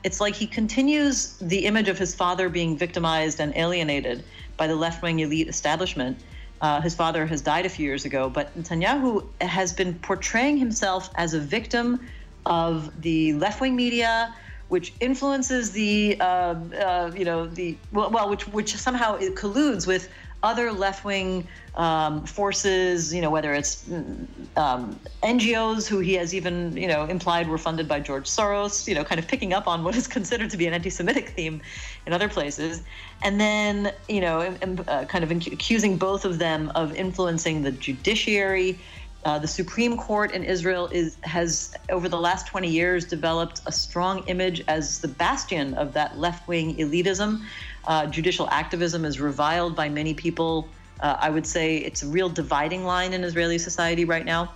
It's 0.08 0.22
like 0.22 0.36
he 0.36 0.48
continues 0.48 1.34
the 1.40 1.66
image 1.66 1.90
of 1.90 1.98
his 1.98 2.16
father 2.16 2.48
being 2.48 2.78
victimized 2.78 3.42
and 3.42 3.54
alienated 3.58 4.24
by 4.56 4.66
the 4.66 4.76
left 4.76 5.04
wing 5.04 5.20
elite 5.20 5.50
establishment. 5.50 6.24
Uh, 6.62 6.80
his 6.80 6.96
father 6.96 7.26
has 7.26 7.42
died 7.42 7.66
a 7.66 7.70
few 7.70 7.84
years 7.86 8.06
ago, 8.06 8.30
but 8.30 8.58
Netanyahu 8.58 9.26
has 9.42 9.74
been 9.74 9.96
portraying 9.96 10.56
himself 10.56 11.10
as 11.16 11.34
a 11.34 11.42
victim 11.42 12.00
of 12.46 13.02
the 13.02 13.34
left 13.34 13.60
wing 13.60 13.76
media, 13.76 14.34
which 14.70 14.94
influences 15.02 15.72
the, 15.72 16.16
uh, 16.22 16.24
uh, 16.24 17.12
you 17.14 17.26
know, 17.26 17.46
the 17.46 17.78
well, 17.92 18.10
well, 18.10 18.30
which 18.30 18.48
which 18.48 18.78
somehow 18.78 19.18
colludes 19.36 19.86
with 19.86 20.08
other 20.44 20.72
left 20.72 21.04
wing 21.04 21.48
um, 21.76 22.26
forces, 22.26 23.14
you 23.14 23.22
know, 23.22 23.30
whether 23.30 23.54
it's 23.54 23.88
um, 24.56 25.00
NGOs 25.24 25.88
who 25.88 26.00
he 26.00 26.14
has 26.14 26.34
even, 26.34 26.76
you 26.76 26.88
know, 26.88 27.06
implied 27.06 27.48
were 27.48 27.58
funded 27.58 27.88
by 27.88 28.00
George 28.00 28.26
Soros, 28.26 28.88
you 28.88 28.96
know, 28.96 29.04
kind 29.04 29.20
of 29.20 29.28
picking 29.28 29.54
up 29.54 29.68
on 29.68 29.84
what 29.84 29.96
is 29.96 30.08
considered 30.18 30.50
to 30.50 30.58
be 30.58 30.68
an 30.68 30.74
anti 30.74 30.90
Semitic 30.90 31.30
theme 31.30 31.62
in 32.06 32.14
other 32.14 32.30
places. 32.30 32.84
And 33.24 33.40
then, 33.40 33.92
you 34.08 34.22
know, 34.22 34.56
uh, 34.88 35.06
kind 35.06 35.24
of 35.24 35.32
accusing 35.32 35.98
both 35.98 36.26
of 36.26 36.40
them 36.40 36.72
of 36.76 36.94
influencing 36.96 37.64
the 37.64 37.72
judiciary. 37.72 38.80
Uh, 39.26 39.38
the 39.38 39.48
Supreme 39.48 39.98
Court 39.98 40.32
in 40.32 40.44
Israel 40.44 40.88
is 40.88 41.18
has 41.24 41.74
over 41.90 42.08
the 42.08 42.20
last 42.20 42.48
20 42.48 42.70
years 42.70 43.04
developed 43.04 43.62
a 43.66 43.72
strong 43.72 44.24
image 44.28 44.64
as 44.68 45.02
the 45.02 45.08
bastion 45.08 45.74
of 45.74 45.94
that 45.94 46.18
left-wing 46.18 46.78
elitism. 46.78 47.44
Uh, 47.88 48.06
judicial 48.06 48.50
activism 48.52 49.06
is 49.06 49.20
reviled 49.20 49.76
by 49.76 49.88
many 49.88 50.14
people. 50.14 50.68
Uh, 51.00 51.16
I 51.20 51.30
would 51.30 51.48
say 51.48 51.78
it's 51.78 52.04
a 52.04 52.08
real 52.08 52.28
dividing 52.28 52.84
line 52.84 53.14
in 53.14 53.24
Israeli 53.24 53.58
society 53.58 54.04
right 54.04 54.26
now. 54.26 54.54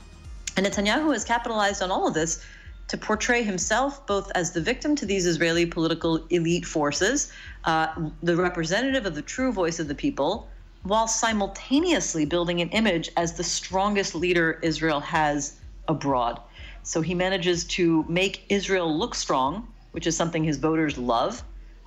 And 0.57 0.65
Netanyahu 0.65 1.13
has 1.13 1.23
capitalized 1.23 1.81
on 1.81 1.91
all 1.91 2.07
of 2.07 2.13
this 2.13 2.45
to 2.89 2.97
portray 2.97 3.41
himself 3.41 4.05
both 4.05 4.29
as 4.35 4.51
the 4.51 4.59
victim 4.59 4.97
to 4.97 5.05
these 5.05 5.25
Israeli 5.25 5.65
political 5.65 6.27
elite 6.29 6.65
forces, 6.65 7.31
uh, 7.63 7.87
the 8.21 8.35
representative 8.35 9.05
of 9.05 9.15
the 9.15 9.21
true 9.21 9.53
voice 9.53 9.79
of 9.79 9.87
the 9.87 9.95
people, 9.95 10.49
while 10.83 11.07
simultaneously 11.07 12.25
building 12.25 12.59
an 12.59 12.67
image 12.71 13.09
as 13.15 13.33
the 13.33 13.43
strongest 13.45 14.13
leader 14.13 14.59
Israel 14.61 14.99
has 14.99 15.57
abroad. 15.87 16.41
So 16.83 16.99
he 16.99 17.15
manages 17.15 17.63
to 17.65 18.03
make 18.09 18.43
Israel 18.49 18.93
look 18.93 19.15
strong, 19.15 19.71
which 19.91 20.05
is 20.05 20.17
something 20.17 20.43
his 20.43 20.57
voters 20.57 20.97
love, 20.97 21.43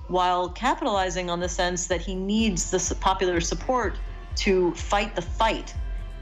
while 0.08 0.48
capitalizing 0.48 1.30
on 1.30 1.40
the 1.40 1.48
sense 1.48 1.86
that 1.86 2.00
he 2.00 2.14
needs 2.14 2.70
the 2.70 2.94
popular 3.00 3.40
support 3.40 3.96
to 4.36 4.72
fight 4.74 5.14
the 5.14 5.22
fight 5.22 5.74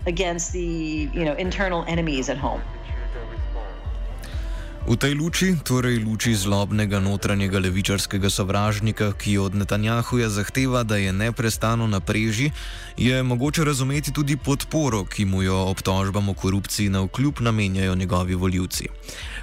against 0.07 0.53
the 0.53 1.11
you 1.12 1.25
know 1.25 1.35
internal 1.35 1.85
enemies 1.87 2.29
at 2.29 2.37
home. 2.37 2.62
V 4.83 4.99
tej 4.99 5.15
luči, 5.15 5.55
torej 5.62 6.03
luči 6.03 6.35
zlobnega 6.35 6.99
notranjega 6.99 7.62
levičarskega 7.62 8.27
sovražnika, 8.27 9.15
ki 9.15 9.39
od 9.39 9.55
Netanjahuja 9.55 10.27
zahteva, 10.27 10.83
da 10.83 10.99
je 10.99 11.15
neprestano 11.15 11.87
na 11.87 12.03
preži, 12.03 12.51
je 12.99 13.23
mogoče 13.23 13.65
razumeti 13.65 14.12
tudi 14.12 14.37
podporo, 14.37 15.05
ki 15.07 15.25
mu 15.25 15.47
jo 15.47 15.71
obtožbam 15.71 16.29
o 16.29 16.35
korupciji 16.35 16.91
na 16.91 17.07
vkljub 17.07 17.41
namenjajo 17.41 17.95
njegovi 17.95 18.35
voljivci. 18.35 18.91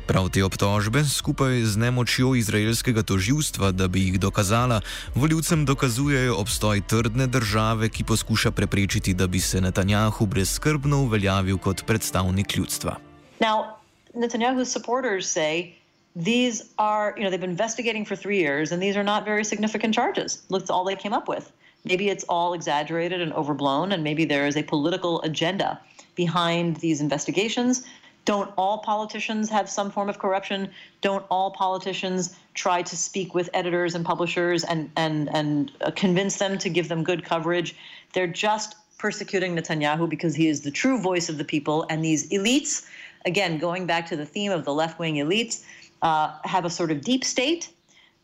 Prav 0.08 0.30
te 0.30 0.44
obtožbe, 0.44 1.06
skupaj 1.08 1.64
z 1.64 1.78
nemočjo 1.88 2.36
izraelskega 2.36 3.04
toživstva, 3.08 3.72
da 3.72 3.88
bi 3.88 4.12
jih 4.12 4.20
dokazala, 4.20 4.82
voljivcem 5.16 5.66
dokazujejo 5.66 6.36
obstoj 6.36 6.82
trdne 6.82 7.28
države, 7.28 7.90
ki 7.90 8.04
poskuša 8.04 8.52
preprečiti, 8.52 9.14
da 9.14 9.28
bi 9.28 9.40
se 9.40 9.62
Netanjahu 9.62 10.26
brezskrbno 10.26 11.00
uveljavil 11.08 11.58
kot 11.58 11.88
predstavnik 11.88 12.58
ljudstva. 12.58 13.00
Now, 13.40 13.79
Netanyahu's 14.20 14.72
supporters 14.72 15.28
say 15.30 15.76
these 16.16 16.74
are, 16.78 17.14
you 17.18 17.24
know, 17.24 17.30
they've 17.30 17.40
been 17.40 17.50
investigating 17.50 18.04
for 18.04 18.16
three 18.16 18.40
years 18.40 18.72
and 18.72 18.84
these 18.84 18.98
are 18.98 19.04
not 19.04 19.24
very 19.24 19.44
significant 19.44 19.94
charges. 19.94 20.44
That's 20.50 20.70
all 20.70 20.84
they 20.84 20.96
came 20.96 21.14
up 21.14 21.28
with. 21.28 21.52
Maybe 21.86 22.10
it's 22.10 22.26
all 22.26 22.54
exaggerated 22.54 23.22
and 23.22 23.32
overblown, 23.34 23.94
and 23.94 24.04
maybe 24.04 24.26
there 24.26 24.46
is 24.46 24.58
a 24.58 24.64
political 24.64 25.22
agenda 25.22 25.80
behind 26.16 26.76
these 26.78 27.00
investigations. 27.00 27.86
Don't 28.26 28.52
all 28.58 28.80
politicians 28.80 29.50
have 29.50 29.70
some 29.70 29.90
form 29.90 30.10
of 30.10 30.20
corruption? 30.20 30.70
Don't 31.00 31.26
all 31.32 31.52
politicians 31.52 32.36
try 32.54 32.82
to 32.82 32.98
speak 32.98 33.34
with 33.34 33.50
editors 33.54 33.96
and 33.96 34.06
publishers 34.06 34.66
and 34.66 34.92
and 34.98 35.30
and 35.34 35.72
convince 35.96 36.36
them 36.36 36.58
to 36.58 36.70
give 36.70 36.90
them 36.90 37.02
good 37.02 37.24
coverage? 37.24 37.76
They're 38.12 38.28
just 38.28 38.76
persecuting 38.98 39.56
Netanyahu 39.56 40.10
because 40.10 40.36
he 40.36 40.50
is 40.50 40.62
the 40.62 40.72
true 40.72 41.02
voice 41.02 41.30
of 41.30 41.38
the 41.38 41.46
people, 41.46 41.86
and 41.90 42.04
these 42.04 42.30
elites 42.30 42.86
again, 43.26 43.58
going 43.58 43.86
back 43.86 44.08
to 44.08 44.16
the 44.16 44.26
theme 44.26 44.52
of 44.52 44.66
the 44.66 44.74
left 44.74 45.00
wing 45.00 45.16
elites, 45.16 45.64
uh, 46.02 46.38
have 46.44 46.66
a 46.66 46.70
sort 46.70 46.92
of 46.92 47.02
deep 47.02 47.24
state. 47.24 47.72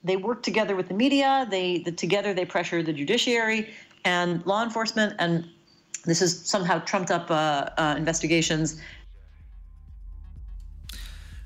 They 0.03 0.17
work 0.17 0.43
together 0.43 0.75
with 0.75 0.87
the 0.87 0.93
media. 0.93 1.47
They 1.49 1.79
the, 1.79 1.91
together 1.91 2.33
they 2.33 2.45
pressure 2.45 2.83
the 2.83 2.93
judiciary 2.93 3.73
and 4.03 4.45
law 4.45 4.63
enforcement, 4.63 5.15
and 5.19 5.49
this 6.05 6.21
is 6.21 6.47
somehow 6.47 6.79
trumped 6.79 7.11
up 7.11 7.29
uh, 7.31 7.69
uh, 7.77 7.95
investigations. 7.97 8.79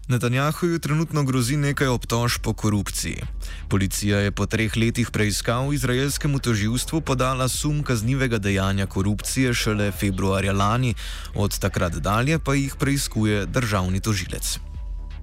Netanjahuju 0.09 0.79
trenutno 0.79 1.23
grozi 1.23 1.57
nekaj 1.57 1.87
obtožb 1.87 2.41
po 2.41 2.53
korupciji. 2.53 3.21
Policija 3.69 4.17
je 4.19 4.31
po 4.31 4.45
treh 4.45 4.77
letih 4.77 5.11
preiskav 5.13 5.73
izraelskemu 5.73 6.39
toživstvu 6.39 7.01
podala 7.01 7.47
sum 7.47 7.83
kaznivega 7.83 8.37
dejanja 8.37 8.85
korupcije 8.85 9.53
šele 9.53 9.91
februarja 9.91 10.53
lani, 10.53 10.95
od 11.35 11.59
takrat 11.59 11.93
dalje 11.93 12.39
pa 12.39 12.53
jih 12.53 12.75
preiskuje 12.75 13.45
državni 13.45 13.99
tožilec. 13.99 14.57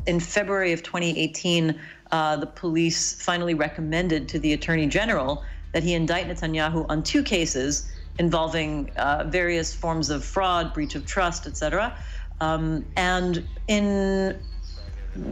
In 0.07 0.21
February 0.21 0.75
of 0.75 0.83
2018, 0.83 1.75
uh, 1.75 2.39
the 2.39 2.51
police 2.61 3.19
finally 3.25 3.55
recommended 3.59 4.29
to 4.29 4.39
the 4.39 4.55
Attorney 4.55 4.87
General 4.87 5.43
that 5.73 5.83
he 5.83 5.95
indict 5.95 6.29
Netanyahu 6.29 6.87
on 6.89 7.03
two 7.03 7.25
cases 7.25 7.83
involving 8.19 8.91
uh, 8.97 9.25
various 9.33 9.75
forms 9.75 10.11
of 10.11 10.25
fraud, 10.25 10.73
breach 10.75 10.95
of 10.95 11.03
trust, 11.07 11.47
etc. 11.47 11.93
Um, 12.41 12.85
and 12.97 13.43
in 13.67 14.37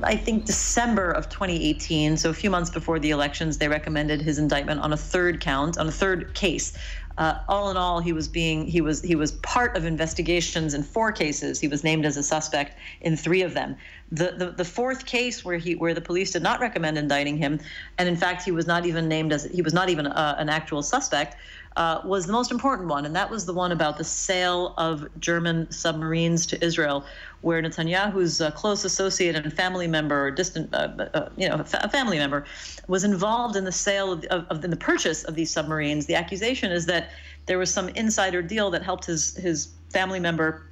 I 0.03 0.17
think 0.17 0.45
December 0.45 1.11
of 1.11 1.29
2018, 1.29 2.17
so 2.17 2.31
a 2.31 2.35
few 2.35 2.51
months 2.51 2.71
before 2.71 2.99
the 2.99 3.11
elections, 3.11 3.59
they 3.59 3.69
recommended 3.69 4.21
his 4.23 4.39
indictment 4.39 4.81
on 4.81 4.93
a 4.93 4.97
third 4.97 5.41
count, 5.41 5.79
on 5.79 5.89
a 5.89 5.93
third 5.93 6.35
case. 6.35 6.77
Uh, 7.17 7.39
all 7.49 7.71
in 7.71 7.77
all, 7.77 8.01
he 8.01 8.13
was 8.13 8.27
being 8.27 8.67
he 8.67 8.81
was 8.81 9.01
he 9.01 9.15
was 9.15 9.33
part 9.33 9.77
of 9.77 9.85
investigations 9.85 10.75
in 10.75 10.83
four 10.83 11.13
cases. 11.13 11.61
He 11.61 11.69
was 11.69 11.85
named 11.85 12.05
as 12.05 12.17
a 12.17 12.23
suspect 12.23 12.77
in 13.01 13.17
three 13.17 13.43
of 13.43 13.55
them. 13.55 13.77
The, 14.13 14.35
the 14.37 14.51
the 14.51 14.65
fourth 14.65 15.07
case 15.07 15.45
where 15.45 15.57
he 15.57 15.75
where 15.75 15.95
the 15.95 16.01
police 16.01 16.31
did 16.31 16.43
not 16.43 16.61
recommend 16.61 16.99
indicting 16.99 17.37
him, 17.37 17.59
and 17.99 18.09
in 18.09 18.17
fact 18.17 18.45
he 18.45 18.53
was 18.53 18.67
not 18.67 18.87
even 18.87 19.09
named 19.09 19.33
as 19.33 19.45
he 19.45 19.63
was 19.63 19.73
not 19.73 19.89
even 19.89 20.07
uh, 20.07 20.37
an 20.39 20.49
actual 20.49 20.83
suspect, 20.83 21.37
uh, 21.77 22.01
was 22.05 22.27
the 22.27 22.33
most 22.33 22.53
important 22.53 22.89
one, 22.89 23.05
and 23.05 23.17
that 23.17 23.29
was 23.29 23.47
the 23.47 23.53
one 23.53 23.73
about 23.73 23.99
the 23.99 24.05
sale 24.05 24.75
of 24.79 25.09
German 25.19 25.71
submarines 25.73 26.47
to 26.47 26.65
Israel, 26.65 27.05
where 27.41 27.61
Netanyahu's 27.61 28.41
uh, 28.41 28.51
close 28.53 28.85
associate 28.85 29.35
and 29.35 29.53
family 29.53 29.89
member, 29.89 30.27
or 30.27 30.31
distant, 30.31 30.73
uh, 30.73 30.89
uh 31.15 31.29
you 31.37 31.49
know, 31.49 31.57
a 31.57 31.89
family 31.89 32.19
member, 32.19 32.45
was 32.87 33.03
involved 33.03 33.57
in 33.57 33.65
the 33.65 33.73
sale 33.73 34.13
of, 34.13 34.25
of, 34.27 34.47
of 34.51 34.65
in 34.65 34.71
the 34.71 34.77
purchase 34.77 35.25
of 35.25 35.35
these 35.35 35.51
submarines. 35.51 36.07
The 36.07 36.15
accusation 36.15 36.71
is 36.71 36.87
that 36.87 37.11
there 37.47 37.59
was 37.59 37.73
some 37.73 37.89
insider 37.91 38.41
deal 38.41 38.71
that 38.71 38.83
helped 38.83 39.07
his 39.07 39.35
his 39.37 39.69
family 39.91 40.21
member 40.21 40.67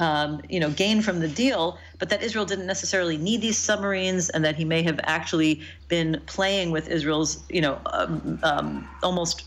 um, 0.00 0.40
you 0.48 0.58
know, 0.58 0.70
gain 0.70 1.02
from 1.02 1.20
the 1.20 1.28
deal, 1.28 1.78
but 1.98 2.08
that 2.08 2.22
Israel 2.22 2.46
didn't 2.46 2.66
necessarily 2.66 3.16
need 3.16 3.40
these 3.42 3.58
submarines, 3.58 4.30
and 4.30 4.44
that 4.44 4.56
he 4.56 4.64
may 4.64 4.82
have 4.82 4.98
actually 5.04 5.60
been 5.88 6.20
playing 6.26 6.72
with 6.72 6.88
Israel's, 6.88 7.44
you 7.48 7.60
know, 7.60 7.78
um, 7.86 8.40
um, 8.42 8.88
almost 9.02 9.44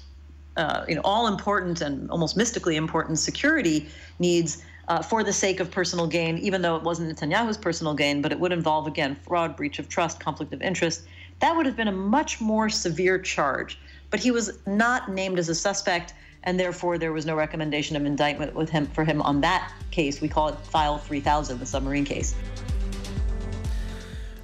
uh, 0.56 0.86
you 0.88 0.96
know, 0.96 1.02
all 1.04 1.28
important 1.28 1.82
and 1.82 2.10
almost 2.12 2.38
mystically 2.38 2.76
important 2.76 3.18
security 3.18 3.88
needs 4.20 4.64
uh, 4.88 5.02
for 5.02 5.24
the 5.24 5.34
sake 5.34 5.60
of 5.60 5.72
personal 5.72 6.06
gain, 6.06 6.38
even 6.38 6.62
though 6.62 6.76
it 6.76 6.84
wasn't 6.84 7.10
Netanyahu's 7.10 7.58
personal 7.58 7.94
gain, 7.94 8.22
but 8.22 8.32
it 8.32 8.40
would 8.40 8.52
involve, 8.52 8.86
again, 8.86 9.16
fraud, 9.28 9.56
breach 9.56 9.80
of 9.80 9.90
trust, 9.90 10.20
conflict 10.20 10.54
of 10.54 10.62
interest. 10.62 11.08
That 11.40 11.56
would 11.56 11.66
have 11.66 11.76
been 11.76 11.88
a 11.88 11.94
much 11.94 12.40
more 12.40 12.70
severe 12.70 13.18
charge. 13.18 13.80
But 14.12 14.20
he 14.20 14.30
was 14.30 14.60
not 14.68 15.10
named 15.10 15.40
as 15.40 15.50
a 15.50 15.56
suspect, 15.56 16.14
and 16.44 16.60
therefore 16.60 16.98
there 16.98 17.12
was 17.12 17.26
no 17.26 17.36
recommendation 17.36 17.98
of 17.98 18.06
indictment 18.06 18.56
with 18.56 18.70
him 18.70 18.88
for 18.94 19.04
him 19.04 19.22
on 19.22 19.42
that 19.42 19.72
case. 19.92 20.22
We 20.22 20.30
call 20.30 20.50
it 20.50 20.58
File 20.72 20.98
3000, 20.98 21.60
the 21.60 21.66
submarine 21.66 22.06
case. 22.06 22.36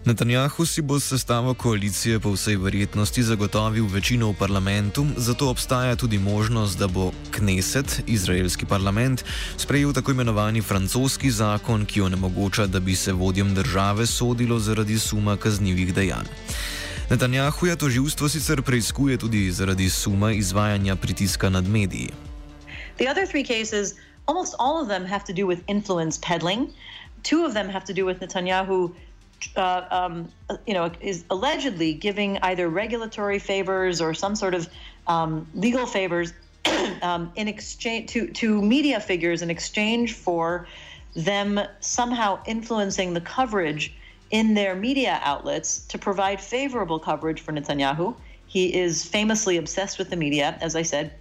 Netanjahu 0.06 0.66
si 0.66 0.82
bo 0.82 1.00
s 1.00 1.12
sestavo 1.12 1.54
koalicije 1.54 2.20
po 2.20 2.32
vsej 2.32 2.56
verjetnosti 2.56 3.24
zagotovil 3.24 3.86
večino 3.86 4.32
v 4.32 4.40
parlamentu, 4.40 5.06
zato 5.18 5.50
obstaja 5.50 5.96
tudi 5.96 6.18
možnost, 6.18 6.80
da 6.80 6.88
bo 6.88 7.12
Kneset, 7.32 8.02
izraelski 8.08 8.66
parlament, 8.66 9.24
sprejel 9.58 9.94
tako 9.94 10.12
imenovani 10.12 10.62
francoski 10.62 11.32
zakon, 11.32 11.86
ki 11.86 12.02
onemogoča, 12.02 12.66
da 12.66 12.80
bi 12.80 12.96
se 12.96 13.14
vodjem 13.14 13.54
države 13.56 14.08
sodilo 14.08 14.60
zaradi 14.60 15.00
suma 15.00 15.38
kaznjivih 15.38 15.94
dejanj. 15.94 16.26
Netanjahu 17.10 17.66
je 17.66 17.76
toživstvo 17.76 18.30
sicer 18.30 18.62
tudi 19.20 19.52
zaradi 19.52 19.90
suma 19.90 20.32
izvajanja 20.32 20.96
pritiska 20.96 21.50
nad 21.50 21.68
mediji. 21.68 22.10
The 22.98 23.08
other 23.08 23.26
three 23.26 23.44
cases, 23.44 23.96
almost 24.26 24.56
all 24.60 24.82
of 24.82 24.88
them 24.88 25.06
have 25.06 25.26
to 25.26 25.34
do 25.34 25.48
with 25.48 25.60
influence 25.68 26.20
peddling. 26.28 26.68
Two 27.24 27.46
of 27.46 27.54
them 27.54 27.70
have 27.70 27.86
to 27.86 27.94
do 27.94 28.06
with 28.06 28.20
Netanyahu 28.20 28.92
uh, 29.56 29.82
um, 29.92 30.28
you 30.68 30.74
know, 30.74 30.92
is 31.02 31.24
allegedly 31.30 31.94
giving 31.94 32.38
either 32.44 32.70
regulatory 32.70 33.40
favors 33.40 34.02
or 34.02 34.14
some 34.14 34.36
sort 34.36 34.54
of 34.54 34.70
um, 35.08 35.48
legal 35.56 35.86
favors 35.86 36.34
um, 37.02 37.32
in 37.36 37.48
exchange 37.48 38.12
to 38.12 38.28
to 38.28 38.62
media 38.62 39.00
figures 39.00 39.42
in 39.42 39.50
exchange 39.50 40.14
for 40.14 40.68
them 41.16 41.60
somehow 41.80 42.40
influencing 42.46 43.14
the 43.14 43.22
coverage 43.22 43.94
in 44.32 44.54
their 44.54 44.76
media 44.76 45.20
outlets 45.24 45.80
to 45.88 45.98
provide 45.98 46.40
favorable 46.40 47.00
coverage 47.00 47.42
for 47.42 47.52
Netanyahu. 47.52 48.16
He 48.46 48.74
is 48.74 49.06
famously 49.06 49.58
obsessed 49.58 49.98
with 49.98 50.10
the 50.10 50.16
media, 50.16 50.58
as 50.62 50.76
I 50.76 50.82
said, 50.82 51.14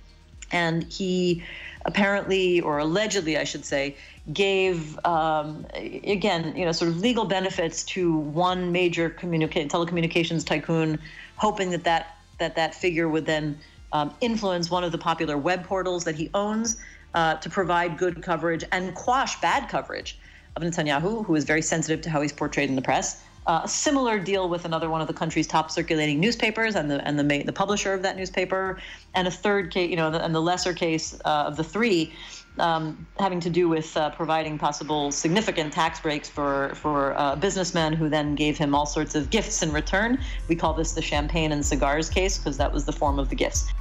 and 0.51 0.85
he 0.85 1.42
apparently 1.85 2.61
or 2.61 2.79
allegedly, 2.79 3.38
I 3.38 3.44
should 3.44 3.64
say, 3.64 3.97
gave 4.33 4.99
um, 5.05 5.66
again, 5.75 6.55
you 6.57 6.64
know, 6.64 6.73
sort 6.73 6.90
of 6.90 7.01
legal 7.01 7.25
benefits 7.25 7.83
to 7.85 8.16
one 8.16 8.73
major 8.73 9.09
communica- 9.09 9.68
telecommunications 9.68 10.44
tycoon, 10.44 10.99
hoping 11.37 11.71
that 11.71 11.85
that 11.85 12.16
that 12.38 12.57
that 12.57 12.75
figure 12.75 13.09
would 13.09 13.27
then 13.27 13.59
um, 13.92 14.14
influence 14.21 14.71
one 14.71 14.85
of 14.85 14.92
the 14.92 14.99
popular 14.99 15.37
web 15.37 15.64
portals 15.64 16.05
that 16.05 16.14
he 16.14 16.31
owns 16.35 16.77
uh, 17.14 17.35
to 17.37 17.49
provide 17.49 17.97
good 17.97 18.23
coverage 18.23 18.64
and 18.71 18.94
quash 18.94 19.40
bad 19.40 19.68
coverage 19.68 20.18
of 20.62 20.73
Netanyahu, 20.73 21.25
who 21.25 21.35
is 21.35 21.44
very 21.44 21.62
sensitive 21.62 22.01
to 22.03 22.11
how 22.11 22.21
he's 22.21 22.33
portrayed 22.33 22.68
in 22.68 22.77
the 22.77 22.83
press. 22.83 23.23
Uh, 23.47 23.62
a 23.64 23.68
similar 23.68 24.18
deal 24.18 24.49
with 24.49 24.66
another 24.66 24.90
one 24.90 25.01
of 25.01 25.07
the 25.07 25.14
country's 25.14 25.47
top 25.47 25.71
circulating 25.71 26.21
newspapers 26.21 26.75
and 26.75 26.90
the 26.90 27.07
and 27.09 27.18
the 27.18 27.42
the 27.44 27.53
publisher 27.53 27.94
of 27.94 28.03
that 28.03 28.16
newspaper, 28.16 28.79
and 29.14 29.27
a 29.27 29.31
third 29.31 29.71
case, 29.71 29.88
you 29.88 29.97
know, 29.97 30.09
and 30.12 30.35
the 30.35 30.42
lesser 30.42 30.75
case 30.75 31.18
uh, 31.25 31.44
of 31.47 31.57
the 31.57 31.64
three 31.64 32.12
um, 32.59 33.07
having 33.18 33.40
to 33.40 33.51
do 33.51 33.68
with 33.68 33.97
uh, 33.97 34.11
providing 34.11 34.59
possible 34.59 35.11
significant 35.11 35.73
tax 35.73 36.01
breaks 36.01 36.29
for 36.29 36.73
for 36.75 37.18
uh, 37.18 37.37
businessmen 37.37 37.92
who 37.94 38.09
then 38.09 38.35
gave 38.35 38.59
him 38.59 38.75
all 38.75 38.87
sorts 38.87 39.14
of 39.14 39.31
gifts 39.31 39.62
in 39.62 39.73
return. 39.73 40.18
We 40.49 40.57
call 40.57 40.75
this 40.75 40.92
the 40.92 41.03
champagne 41.03 41.53
and 41.53 41.64
cigars 41.64 42.11
case 42.11 42.37
because 42.37 42.59
that 42.59 42.73
was 42.73 42.85
the 42.85 42.92
form 42.92 43.18
of 43.18 43.31
the 43.31 43.37
gifts. 43.37 43.73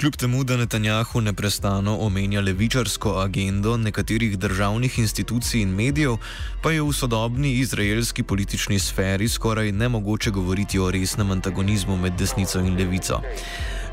Kljub 0.00 0.16
temu, 0.16 0.44
da 0.44 0.56
Netanjahu 0.56 1.20
neprestano 1.20 1.96
omenja 2.00 2.40
levičarsko 2.40 3.12
agendo 3.20 3.76
nekaterih 3.76 4.38
državnih 4.38 4.98
institucij 4.98 5.60
in 5.62 5.68
medijev, 5.68 6.16
pa 6.62 6.70
je 6.70 6.82
v 6.82 6.92
sodobni 6.92 7.52
izraelski 7.52 8.22
politični 8.22 8.78
sferi 8.78 9.28
skoraj 9.28 9.72
nemogoče 9.72 10.30
govoriti 10.30 10.78
o 10.78 10.90
resnem 10.90 11.30
antagonizmu 11.30 11.96
med 11.96 12.12
desnico 12.18 12.58
in 12.58 12.76
levico. 12.76 13.20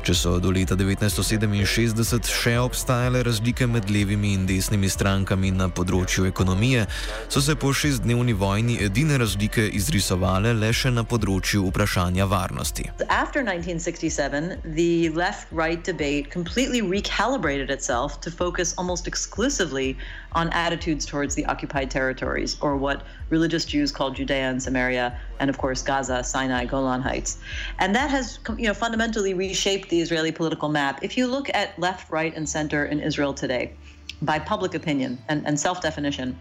Če 0.02 0.14
so 0.18 0.30
do 0.42 0.50
leta 0.50 0.74
1967 0.74 2.26
še 2.26 2.56
obstajale 2.58 3.20
razlike 3.22 3.68
med 3.70 3.86
levimi 3.86 4.32
in 4.34 4.48
desnimi 4.48 4.88
strankami 4.90 5.52
na 5.54 5.68
področju 5.70 6.26
ekonomije, 6.26 6.88
so 7.30 7.38
se 7.38 7.54
po 7.54 7.70
šestdnevni 7.70 8.34
vojni 8.34 8.80
edine 8.82 9.20
razlike 9.22 9.68
izrisovale 9.78 10.56
le 10.58 10.72
še 10.74 10.90
na 10.90 11.04
področju 11.06 11.62
vprašanja 11.68 12.26
varnosti. 12.26 12.88
After 13.06 13.46
1967, 13.46 14.58
the 14.74 15.14
left-right 15.14 15.86
debate 15.86 16.34
completely 16.34 16.82
recalibrated 16.82 17.70
itself 17.70 18.18
to 18.26 18.34
focus 18.34 18.74
almost 18.82 19.06
exclusively 19.06 19.94
on 20.34 20.50
attitudes 20.50 21.06
towards 21.06 21.36
the 21.38 21.46
occupied 21.46 21.94
territories, 21.94 22.56
or 22.60 22.74
what 22.74 23.06
religious 23.30 23.64
Jews 23.64 23.92
call 23.92 24.10
Judea 24.10 24.50
and 24.50 24.60
Samaria, 24.60 25.14
and 25.38 25.48
of 25.48 25.58
course 25.58 25.80
Gaza, 25.82 26.24
Sinai, 26.24 26.64
Golan 26.64 27.02
Heights. 27.02 27.38
And 27.78 27.94
that 27.94 28.10
has 28.10 28.40
you 28.58 28.66
know, 28.66 28.74
fundamentally 28.74 29.34
reshaped 29.34 29.91
the 29.92 30.00
Israeli 30.00 30.32
political 30.32 30.68
map. 30.68 30.98
If 31.02 31.16
you 31.16 31.26
look 31.26 31.48
at 31.54 31.78
left, 31.78 32.10
right, 32.10 32.34
and 32.34 32.48
center 32.48 32.84
in 32.84 32.98
Israel 32.98 33.32
today, 33.34 33.76
by 34.20 34.38
public 34.38 34.74
opinion 34.74 35.18
and, 35.28 35.46
and 35.46 35.60
self 35.60 35.80
definition, 35.80 36.36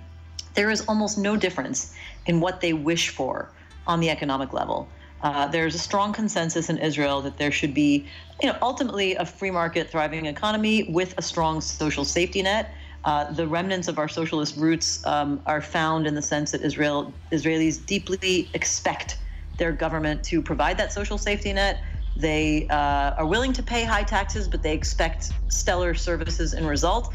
there 0.55 0.71
is 0.71 0.81
almost 0.87 1.17
no 1.17 1.37
difference 1.37 1.93
in 2.25 2.39
what 2.39 2.61
they 2.61 2.73
wish 2.73 3.09
for 3.09 3.51
on 3.85 3.99
the 3.99 4.09
economic 4.09 4.53
level. 4.53 4.89
Uh, 5.21 5.47
there's 5.47 5.75
a 5.75 5.79
strong 5.89 6.13
consensus 6.13 6.69
in 6.69 6.77
Israel 6.79 7.21
that 7.21 7.37
there 7.37 7.51
should 7.51 7.73
be, 7.73 8.07
you 8.41 8.47
know, 8.49 8.57
ultimately 8.61 9.15
a 9.15 9.25
free 9.25 9.51
market, 9.51 9.91
thriving 9.91 10.25
economy 10.25 10.89
with 10.89 11.13
a 11.17 11.21
strong 11.21 11.61
social 11.61 12.05
safety 12.05 12.41
net 12.41 12.73
uh, 13.03 13.31
the 13.31 13.47
remnants 13.47 13.87
of 13.87 13.97
our 13.97 14.07
socialist 14.07 14.57
roots 14.57 15.05
um, 15.07 15.41
are 15.45 15.61
found 15.61 16.05
in 16.05 16.13
the 16.13 16.21
sense 16.21 16.51
that 16.51 16.61
Israel 16.61 17.13
Israelis 17.31 17.83
deeply 17.83 18.49
expect 18.53 19.17
their 19.57 19.71
government 19.71 20.23
to 20.25 20.41
provide 20.41 20.77
that 20.77 20.93
social 20.93 21.17
safety 21.17 21.53
net. 21.53 21.81
They 22.15 22.67
uh, 22.67 23.11
are 23.17 23.25
willing 23.25 23.53
to 23.53 23.63
pay 23.63 23.85
high 23.85 24.03
taxes, 24.03 24.47
but 24.47 24.61
they 24.61 24.73
expect 24.73 25.31
stellar 25.49 25.93
services 25.93 26.53
in 26.53 26.65
result. 26.65 27.13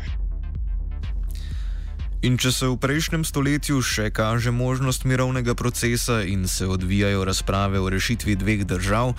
In 2.27 2.35
če 2.43 2.51
se 2.51 2.67
v 2.67 2.75
prejšnjem 2.83 3.23
stoletju 3.23 3.77
še 3.87 4.09
kaže 4.11 4.51
možnost 4.51 5.05
mirovnega 5.07 5.55
procesa 5.55 6.17
in 6.27 6.49
se 6.51 6.67
odvijajo 6.67 7.23
razprave 7.23 7.79
o 7.79 7.87
rešitvi 7.87 8.35
dveh 8.41 8.65
držav, 8.67 9.13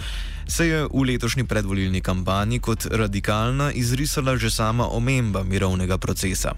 se 0.43 0.67
je 0.67 0.82
v 0.91 1.06
letošnji 1.13 1.48
predvolilni 1.48 2.02
kampanji 2.04 2.60
kot 2.60 2.89
radikalna 2.91 3.72
izrisala 3.72 4.36
že 4.36 4.52
sama 4.52 4.91
omemba 4.91 5.46
mirovnega 5.48 5.96
procesa. 5.98 6.52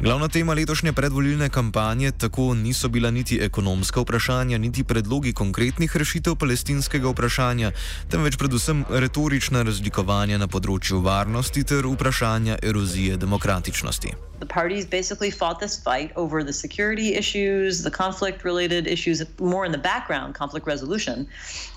Glavna 0.00 0.28
tema 0.28 0.54
letošnje 0.54 0.92
predvolilne 0.92 1.48
kampanje 1.48 2.10
tako 2.10 2.54
niso 2.54 2.88
bila 2.88 3.10
niti 3.10 3.36
ekonomska 3.42 4.00
vprašanja, 4.00 4.58
niti 4.58 4.84
predlogi 4.84 5.32
konkretnih 5.32 5.96
rešitev 5.96 6.36
palestinskega 6.40 7.08
vprašanja, 7.08 7.72
temveč 8.08 8.36
predvsem 8.36 8.84
retorična 8.88 9.62
razlikovanja 9.62 10.38
na 10.40 10.48
področju 10.48 11.02
varnosti 11.04 11.64
ter 11.64 11.84
vprašanja 11.84 12.56
erozije 12.62 13.16
demokratičnosti. 13.16 14.14
The 14.40 14.48
parties 14.48 14.86
basically 14.88 15.30
fought 15.30 15.60
fight 15.76 16.12
over 16.16 16.42
the 16.42 16.52
security 16.52 17.14
issues, 17.14 17.82
the 17.82 17.90
conflict 17.90 18.44
related 18.44 18.86
issues, 18.86 19.22
more 19.38 19.64
in 19.64 19.72
the 19.72 19.78
background, 19.78 20.34
conflict 20.34 20.66
resolution. 20.66 21.28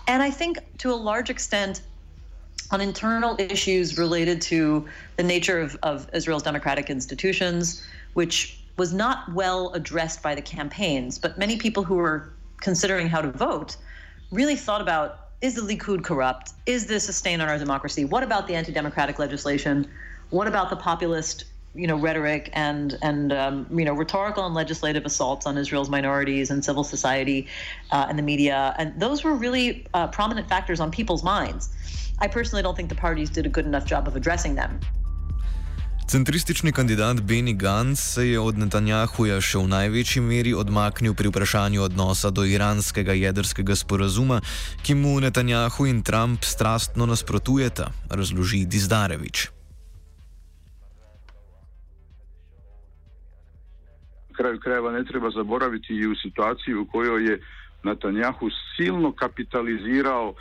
And 0.08 0.22
I 0.22 0.30
think 0.32 0.60
to 0.80 0.92
a 0.92 0.96
large 0.96 1.30
extent, 1.30 1.82
on 2.72 2.82
internal 2.82 3.36
issues 3.40 3.98
related 3.98 4.42
to 4.42 4.88
the 5.18 5.24
nature 5.24 5.60
of, 5.60 5.78
of 5.84 6.10
Israel's 6.14 6.42
democratic 6.42 6.90
institutions, 6.90 7.86
which 8.14 8.60
was 8.78 8.94
not 8.94 9.32
well 9.34 9.72
addressed 9.74 10.24
by 10.24 10.34
the 10.34 10.42
campaigns. 10.42 11.20
But 11.20 11.38
many 11.38 11.58
people 11.58 11.84
who 11.84 11.96
were 11.96 12.34
considering 12.62 13.08
how 13.08 13.22
to 13.22 13.32
vote 13.32 13.78
really 14.32 14.56
thought 14.56 14.82
about 14.82 15.20
is 15.42 15.56
the 15.56 15.62
Likud 15.62 16.04
corrupt? 16.04 16.54
Is 16.66 16.88
this 16.88 17.10
a 17.10 17.14
stain 17.14 17.42
on 17.42 17.50
our 17.50 17.60
democracy? 17.60 18.06
What 18.06 18.24
about 18.24 18.48
the 18.48 18.56
anti 18.56 18.72
democratic 18.72 19.20
legislation? 19.20 19.88
What 20.30 20.48
about 20.48 20.70
the 20.70 20.78
populist? 20.78 21.46
You 21.76 21.88
know, 21.88 21.98
rhetoric 21.98 22.52
and 22.54 22.98
and 23.02 23.34
um, 23.34 23.66
you 23.72 23.84
know 23.84 23.94
rhetorical 23.94 24.46
and 24.46 24.54
legislative 24.54 25.06
assaults 25.06 25.48
on 25.48 25.58
Israel's 25.58 25.90
minorities 25.90 26.52
and 26.52 26.64
civil 26.64 26.84
society 26.84 27.48
uh, 27.92 28.06
and 28.10 28.18
the 28.18 28.24
media, 28.24 28.76
and 28.78 28.94
those 29.00 29.24
were 29.24 29.34
really 29.34 29.86
uh, 29.94 30.08
prominent 30.08 30.48
factors 30.48 30.80
on 30.80 30.92
people's 30.92 31.24
minds. 31.24 31.70
I 32.20 32.28
personally 32.28 32.62
don't 32.62 32.76
think 32.76 32.90
the 32.90 33.02
parties 33.08 33.30
did 33.32 33.46
a 33.46 33.50
good 33.50 33.66
enough 33.66 33.86
job 33.86 34.08
of 34.08 34.16
addressing 34.16 34.54
them. 34.56 34.80
Centristični 36.08 36.72
kandidat 36.72 37.22
Benny 37.22 37.54
Gantz 37.54 38.00
se 38.00 38.28
je 38.28 38.40
od 38.40 38.58
Netanjahuja 38.58 39.40
še 39.42 39.64
v 39.64 39.72
največji 39.72 40.22
meri 40.22 40.52
odmaknil 40.54 41.16
pri 41.16 41.32
vprašanju 41.32 41.82
odnosa 41.88 42.30
do 42.30 42.44
iranskega 42.46 43.16
jedrskega 43.16 43.76
sporazuma, 43.76 44.42
ki 44.84 45.00
mu 45.00 45.16
Netanjahu 45.24 45.88
in 45.88 46.04
Trump 46.04 46.44
strastno 46.44 47.08
nasprotujeta, 47.10 47.90
razloži 48.12 48.66
Dizdarevič. 48.68 49.63
Kraju 54.34 54.60
krajeva 54.60 54.92
ne 54.92 55.04
treba 55.04 55.30
zaboraviti 55.30 55.94
i 55.94 56.08
u 56.08 56.16
situaciji 56.16 56.76
u 56.76 56.86
kojoj 56.86 57.26
je 57.26 57.40
Netanjahu 57.84 58.50
silno 58.76 59.12
kapitalizirao 59.12 60.34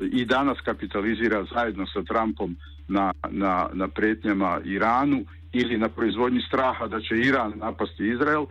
i 0.00 0.24
danas 0.24 0.58
kapitalizira 0.64 1.44
zajedno 1.54 1.86
sa 1.86 2.02
Trumpom 2.02 2.56
na, 2.88 3.12
na, 3.30 3.68
na 3.72 3.88
pretnjama 3.88 4.60
Iranu 4.64 5.24
ili 5.52 5.78
na 5.78 5.88
proizvodnji 5.88 6.40
straha 6.48 6.86
da 6.86 7.00
će 7.00 7.14
Iran 7.14 7.52
napasti 7.56 8.08
Izrael. 8.08 8.42
Uh, 8.42 8.48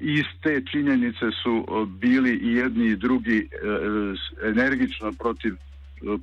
iz 0.00 0.24
te 0.42 0.62
činjenice 0.72 1.26
su 1.42 1.64
uh, 1.68 1.88
bili 1.88 2.30
i 2.42 2.52
jedni 2.52 2.86
i 2.86 2.96
drugi 2.96 3.48
uh, 3.48 4.50
energično 4.50 5.12
protiv 5.12 5.54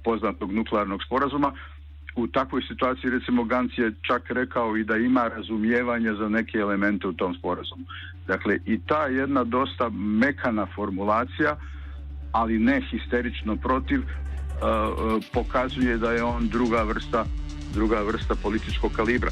poznatog 0.03 0.51
nuklearnog 0.51 1.03
sporazuma. 1.03 1.53
U 2.15 2.27
takvoj 2.27 2.61
situaciji 2.67 3.11
recimo 3.11 3.43
Gantz 3.43 3.77
je 3.77 3.93
čak 4.07 4.29
rekao 4.29 4.77
i 4.77 4.83
da 4.83 4.97
ima 4.97 5.27
razumijevanje 5.27 6.13
za 6.13 6.29
neke 6.29 6.57
elemente 6.57 7.07
u 7.07 7.13
tom 7.13 7.33
sporazumu. 7.33 7.85
Dakle 8.27 8.57
i 8.65 8.79
ta 8.79 9.05
jedna 9.05 9.43
dosta 9.43 9.89
mekana 9.89 10.67
formulacija, 10.75 11.55
ali 12.31 12.59
ne 12.59 12.81
histerično 12.91 13.55
protiv, 13.55 14.01
pokazuje 15.33 15.97
da 15.97 16.11
je 16.11 16.23
on 16.23 16.47
druga 16.47 16.83
vrsta, 16.83 17.25
druga 17.73 18.01
vrsta 18.01 18.35
političkog 18.43 18.91
kalibra. 18.91 19.31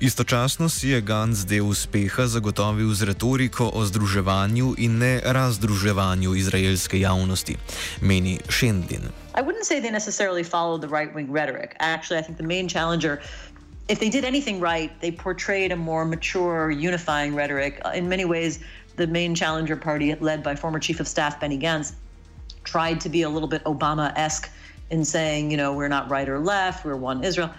Istočasno 0.00 0.68
si 0.68 0.88
je 0.88 1.00
Gantz 1.00 1.44
del 1.44 1.68
uspeha 1.68 2.24
zagotovil 2.24 2.88
z 2.96 3.04
retoriko 3.12 3.68
o 3.68 3.84
združevanju 3.84 4.74
in 4.80 4.96
ne 4.98 5.20
razdruževanju 5.20 6.34
izraelske 6.34 7.00
javnosti, 7.00 7.56
meni. 8.00 8.40
I 9.36 9.42
wouldn't 9.42 9.68
say 9.68 9.80
they 9.80 9.90
necessarily 9.92 10.42
followed 10.42 10.80
the 10.80 10.88
right 10.88 11.14
wing 11.14 11.28
rhetoric. 11.28 11.76
Actually, 11.80 12.18
I 12.18 12.22
think 12.22 12.38
the 12.38 12.48
main 12.48 12.66
challenger, 12.66 13.20
if 13.88 14.00
they 14.00 14.08
did 14.08 14.24
anything 14.24 14.58
right, 14.58 14.90
they 15.00 15.12
portrayed 15.12 15.70
a 15.70 15.76
more 15.76 16.06
mature, 16.06 16.70
unifying 16.70 17.34
rhetoric. 17.34 17.80
Uh, 17.84 17.92
in 17.94 18.08
many 18.08 18.24
ways, 18.24 18.58
the 18.96 19.06
main 19.06 19.34
challenger 19.34 19.76
party, 19.76 20.14
led 20.14 20.42
by 20.42 20.56
former 20.56 20.78
Chief 20.78 21.00
of 21.00 21.08
Staff 21.08 21.40
Benny 21.40 21.58
Gantz, 21.58 21.92
tried 22.64 23.00
to 23.00 23.10
be 23.10 23.20
a 23.20 23.28
little 23.28 23.48
bit 23.48 23.62
Obama 23.64 24.16
esque 24.16 24.48
in 24.88 25.04
saying, 25.04 25.50
you 25.50 25.58
know, 25.58 25.74
we're 25.74 25.88
not 25.88 26.08
right 26.10 26.28
or 26.28 26.38
left, 26.38 26.86
we're 26.86 26.96
one 26.96 27.22
Israel. 27.22 27.50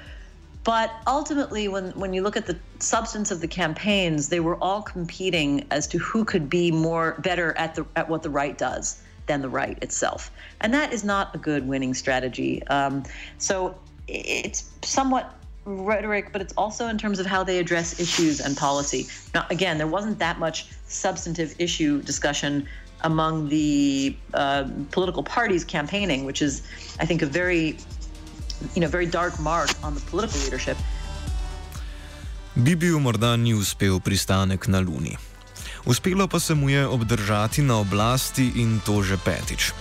But 0.64 0.92
ultimately, 1.08 1.68
when, 1.68 1.92
when 1.92 2.14
you 2.14 2.22
look 2.22 2.38
at 2.38 2.46
the 2.46 2.58
substance 2.80 3.32
of 3.32 3.42
the 3.42 3.48
campaigns, 3.48 4.30
they 4.30 4.40
were 4.40 4.58
all 4.62 4.82
competing 4.82 5.66
as 5.72 5.88
to 5.88 5.98
who 5.98 6.24
could 6.24 6.50
be 6.50 6.72
more 6.72 7.16
better 7.24 7.58
at 7.58 7.74
the 7.76 7.86
at 7.96 8.10
what 8.10 8.22
the 8.22 8.30
right 8.30 8.58
does 8.58 9.02
than 9.26 9.42
the 9.42 9.50
right 9.50 9.78
itself, 9.82 10.30
and 10.62 10.74
that 10.74 10.94
is 10.94 11.04
not 11.04 11.34
a 11.34 11.38
good 11.38 11.68
winning 11.68 11.94
strategy. 11.94 12.62
Um, 12.68 13.04
so 13.38 13.76
it's 14.08 14.70
somewhat 14.84 15.36
rhetoric, 15.66 16.32
but 16.32 16.42
it's 16.42 16.54
also 16.58 16.88
in 16.88 16.98
terms 16.98 17.20
of 17.20 17.26
how 17.26 17.44
they 17.44 17.60
address 17.60 18.00
issues 18.00 18.40
and 18.40 18.58
policy. 18.58 19.08
Now, 19.34 19.46
again, 19.50 19.78
there 19.78 19.88
wasn't 19.88 20.20
that 20.20 20.40
much 20.40 20.68
substantive 20.86 21.56
issue 21.60 22.02
discussion 22.02 22.68
among 23.04 23.50
the 23.50 24.16
uh, 24.34 24.70
political 24.92 25.24
parties 25.24 25.64
campaigning, 25.64 26.26
which 26.26 26.42
is, 26.42 26.68
I 27.00 27.06
think, 27.06 27.22
a 27.22 27.26
very, 27.26 27.78
you 28.76 28.82
know, 28.82 28.90
very 28.90 29.10
dark 29.10 29.40
mark 29.40 29.70
on 29.84 29.96
the 29.96 30.02
political 30.12 30.40
leadership. 30.42 30.78
Bibiu 32.56 33.00
morda 33.00 33.38
ni 33.38 33.54
uspel 33.54 34.00
pristanek 34.00 34.68
na 34.68 34.80
Luni. 34.80 35.18
Uspelo 35.86 36.28
pa 36.28 36.40
se 36.40 36.54
mu 36.54 36.70
je 36.70 36.88
obdržati 36.88 37.62
na 37.62 37.78
oblasti 37.78 38.52
in 38.56 38.80
to 38.86 39.04
že 39.04 39.18
petič. 39.18 39.72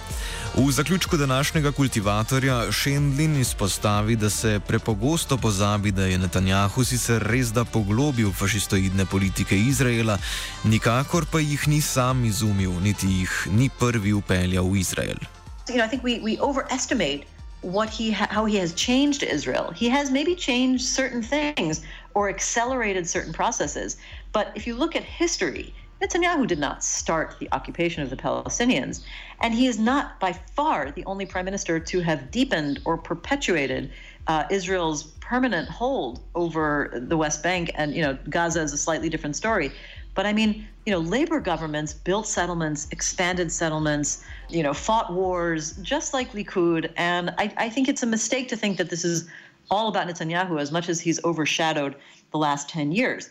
V 0.57 0.73
zaključku 0.73 1.17
današnjega 1.17 1.73
kultivatorja 1.73 2.73
Šendlin 2.73 3.37
izpostavi, 3.41 4.17
da 4.17 4.31
se 4.31 4.61
prepogosto 4.67 5.37
pozabi, 5.37 5.91
da 5.91 6.07
je 6.07 6.19
Netanjahu 6.19 6.85
sicer 6.85 7.23
res 7.23 7.53
da 7.53 7.65
poglobil 7.65 8.33
fašistoidne 8.33 9.07
politike 9.07 9.59
Izraela, 9.59 10.19
nikakor 10.65 11.27
pa 11.27 11.41
jih 11.41 11.69
ni 11.69 11.81
sam 11.81 12.25
izumil, 12.25 12.73
niti 12.81 13.07
jih 13.07 13.49
ni 13.53 13.71
prvi 13.79 14.13
upeljal 14.13 14.71
v 14.71 14.81
Izrael. 14.81 15.21
You 15.69 15.77
know, 15.77 15.87
I 15.87 15.89
think 15.89 16.03
we, 16.03 16.19
we 16.23 16.41
overestimate 16.41 17.27
what 17.63 17.91
he 17.91 18.11
ha- 18.11 18.29
how 18.31 18.45
he 18.45 18.57
has 18.57 18.73
changed 18.73 19.23
Israel. 19.23 19.71
He 19.71 19.89
has 19.89 20.11
maybe 20.11 20.35
changed 20.35 20.85
certain 20.85 21.23
things 21.23 21.83
or 22.15 22.29
accelerated 22.29 23.09
certain 23.09 23.33
processes. 23.33 23.97
But 24.33 24.53
if 24.55 24.67
you 24.67 24.75
look 24.75 24.97
at 24.97 25.05
history, 25.05 25.75
Netanyahu 26.03 26.47
did 26.47 26.59
not 26.59 26.83
start 26.83 27.37
the 27.39 27.49
occupation 27.53 28.03
of 28.03 28.09
the 28.09 28.17
Palestinians, 28.17 29.05
and 29.43 29.53
he 29.53 29.67
is 29.67 29.79
not 29.79 30.19
by 30.19 30.33
far 30.33 30.91
the 30.91 31.05
only 31.05 31.27
prime 31.27 31.45
minister 31.45 31.79
to 31.79 32.01
have 32.01 32.31
deepened 32.31 32.81
or 32.85 32.97
perpetuated 32.97 33.91
uh, 34.27 34.45
Israel's 34.51 35.03
permanent 35.21 35.69
hold 35.69 36.23
over 36.35 36.91
the 36.95 37.17
West 37.17 37.43
Bank. 37.43 37.71
And 37.75 37.95
you 37.95 38.03
know, 38.03 38.19
Gaza 38.29 38.63
is 38.63 38.73
a 38.73 38.79
slightly 38.79 39.09
different 39.09 39.37
story. 39.37 39.73
But 40.21 40.27
I 40.27 40.35
mean, 40.35 40.69
you 40.85 40.93
know, 40.93 40.99
labor 40.99 41.41
governments 41.41 41.95
built 41.95 42.27
settlements, 42.27 42.87
expanded 42.91 43.51
settlements, 43.51 44.23
you 44.51 44.63
know, 44.63 44.75
fought 44.75 45.15
wars, 45.15 45.73
just 45.81 46.13
like 46.13 46.33
Likud. 46.33 46.93
And 46.99 47.31
I, 47.39 47.51
I 47.57 47.71
think 47.71 47.89
it's 47.89 48.03
a 48.03 48.07
mistake 48.07 48.47
to 48.49 48.57
think 48.63 48.77
that 48.77 48.91
this 48.91 49.03
is 49.03 49.27
all 49.71 49.89
about 49.89 50.07
Netanyahu 50.09 50.61
as 50.61 50.71
much 50.71 50.91
as 50.91 51.01
he's 51.01 51.25
overshadowed 51.25 51.97
the 52.33 52.37
last 52.37 52.69
10 52.69 52.93
years. 52.93 53.31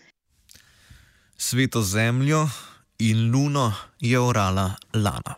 Sveto 1.38 1.84
zemljo 1.84 2.50
in 2.98 3.32
luno 3.32 3.72
je 4.02 4.18
orala 4.18 4.76
lana. 4.92 5.38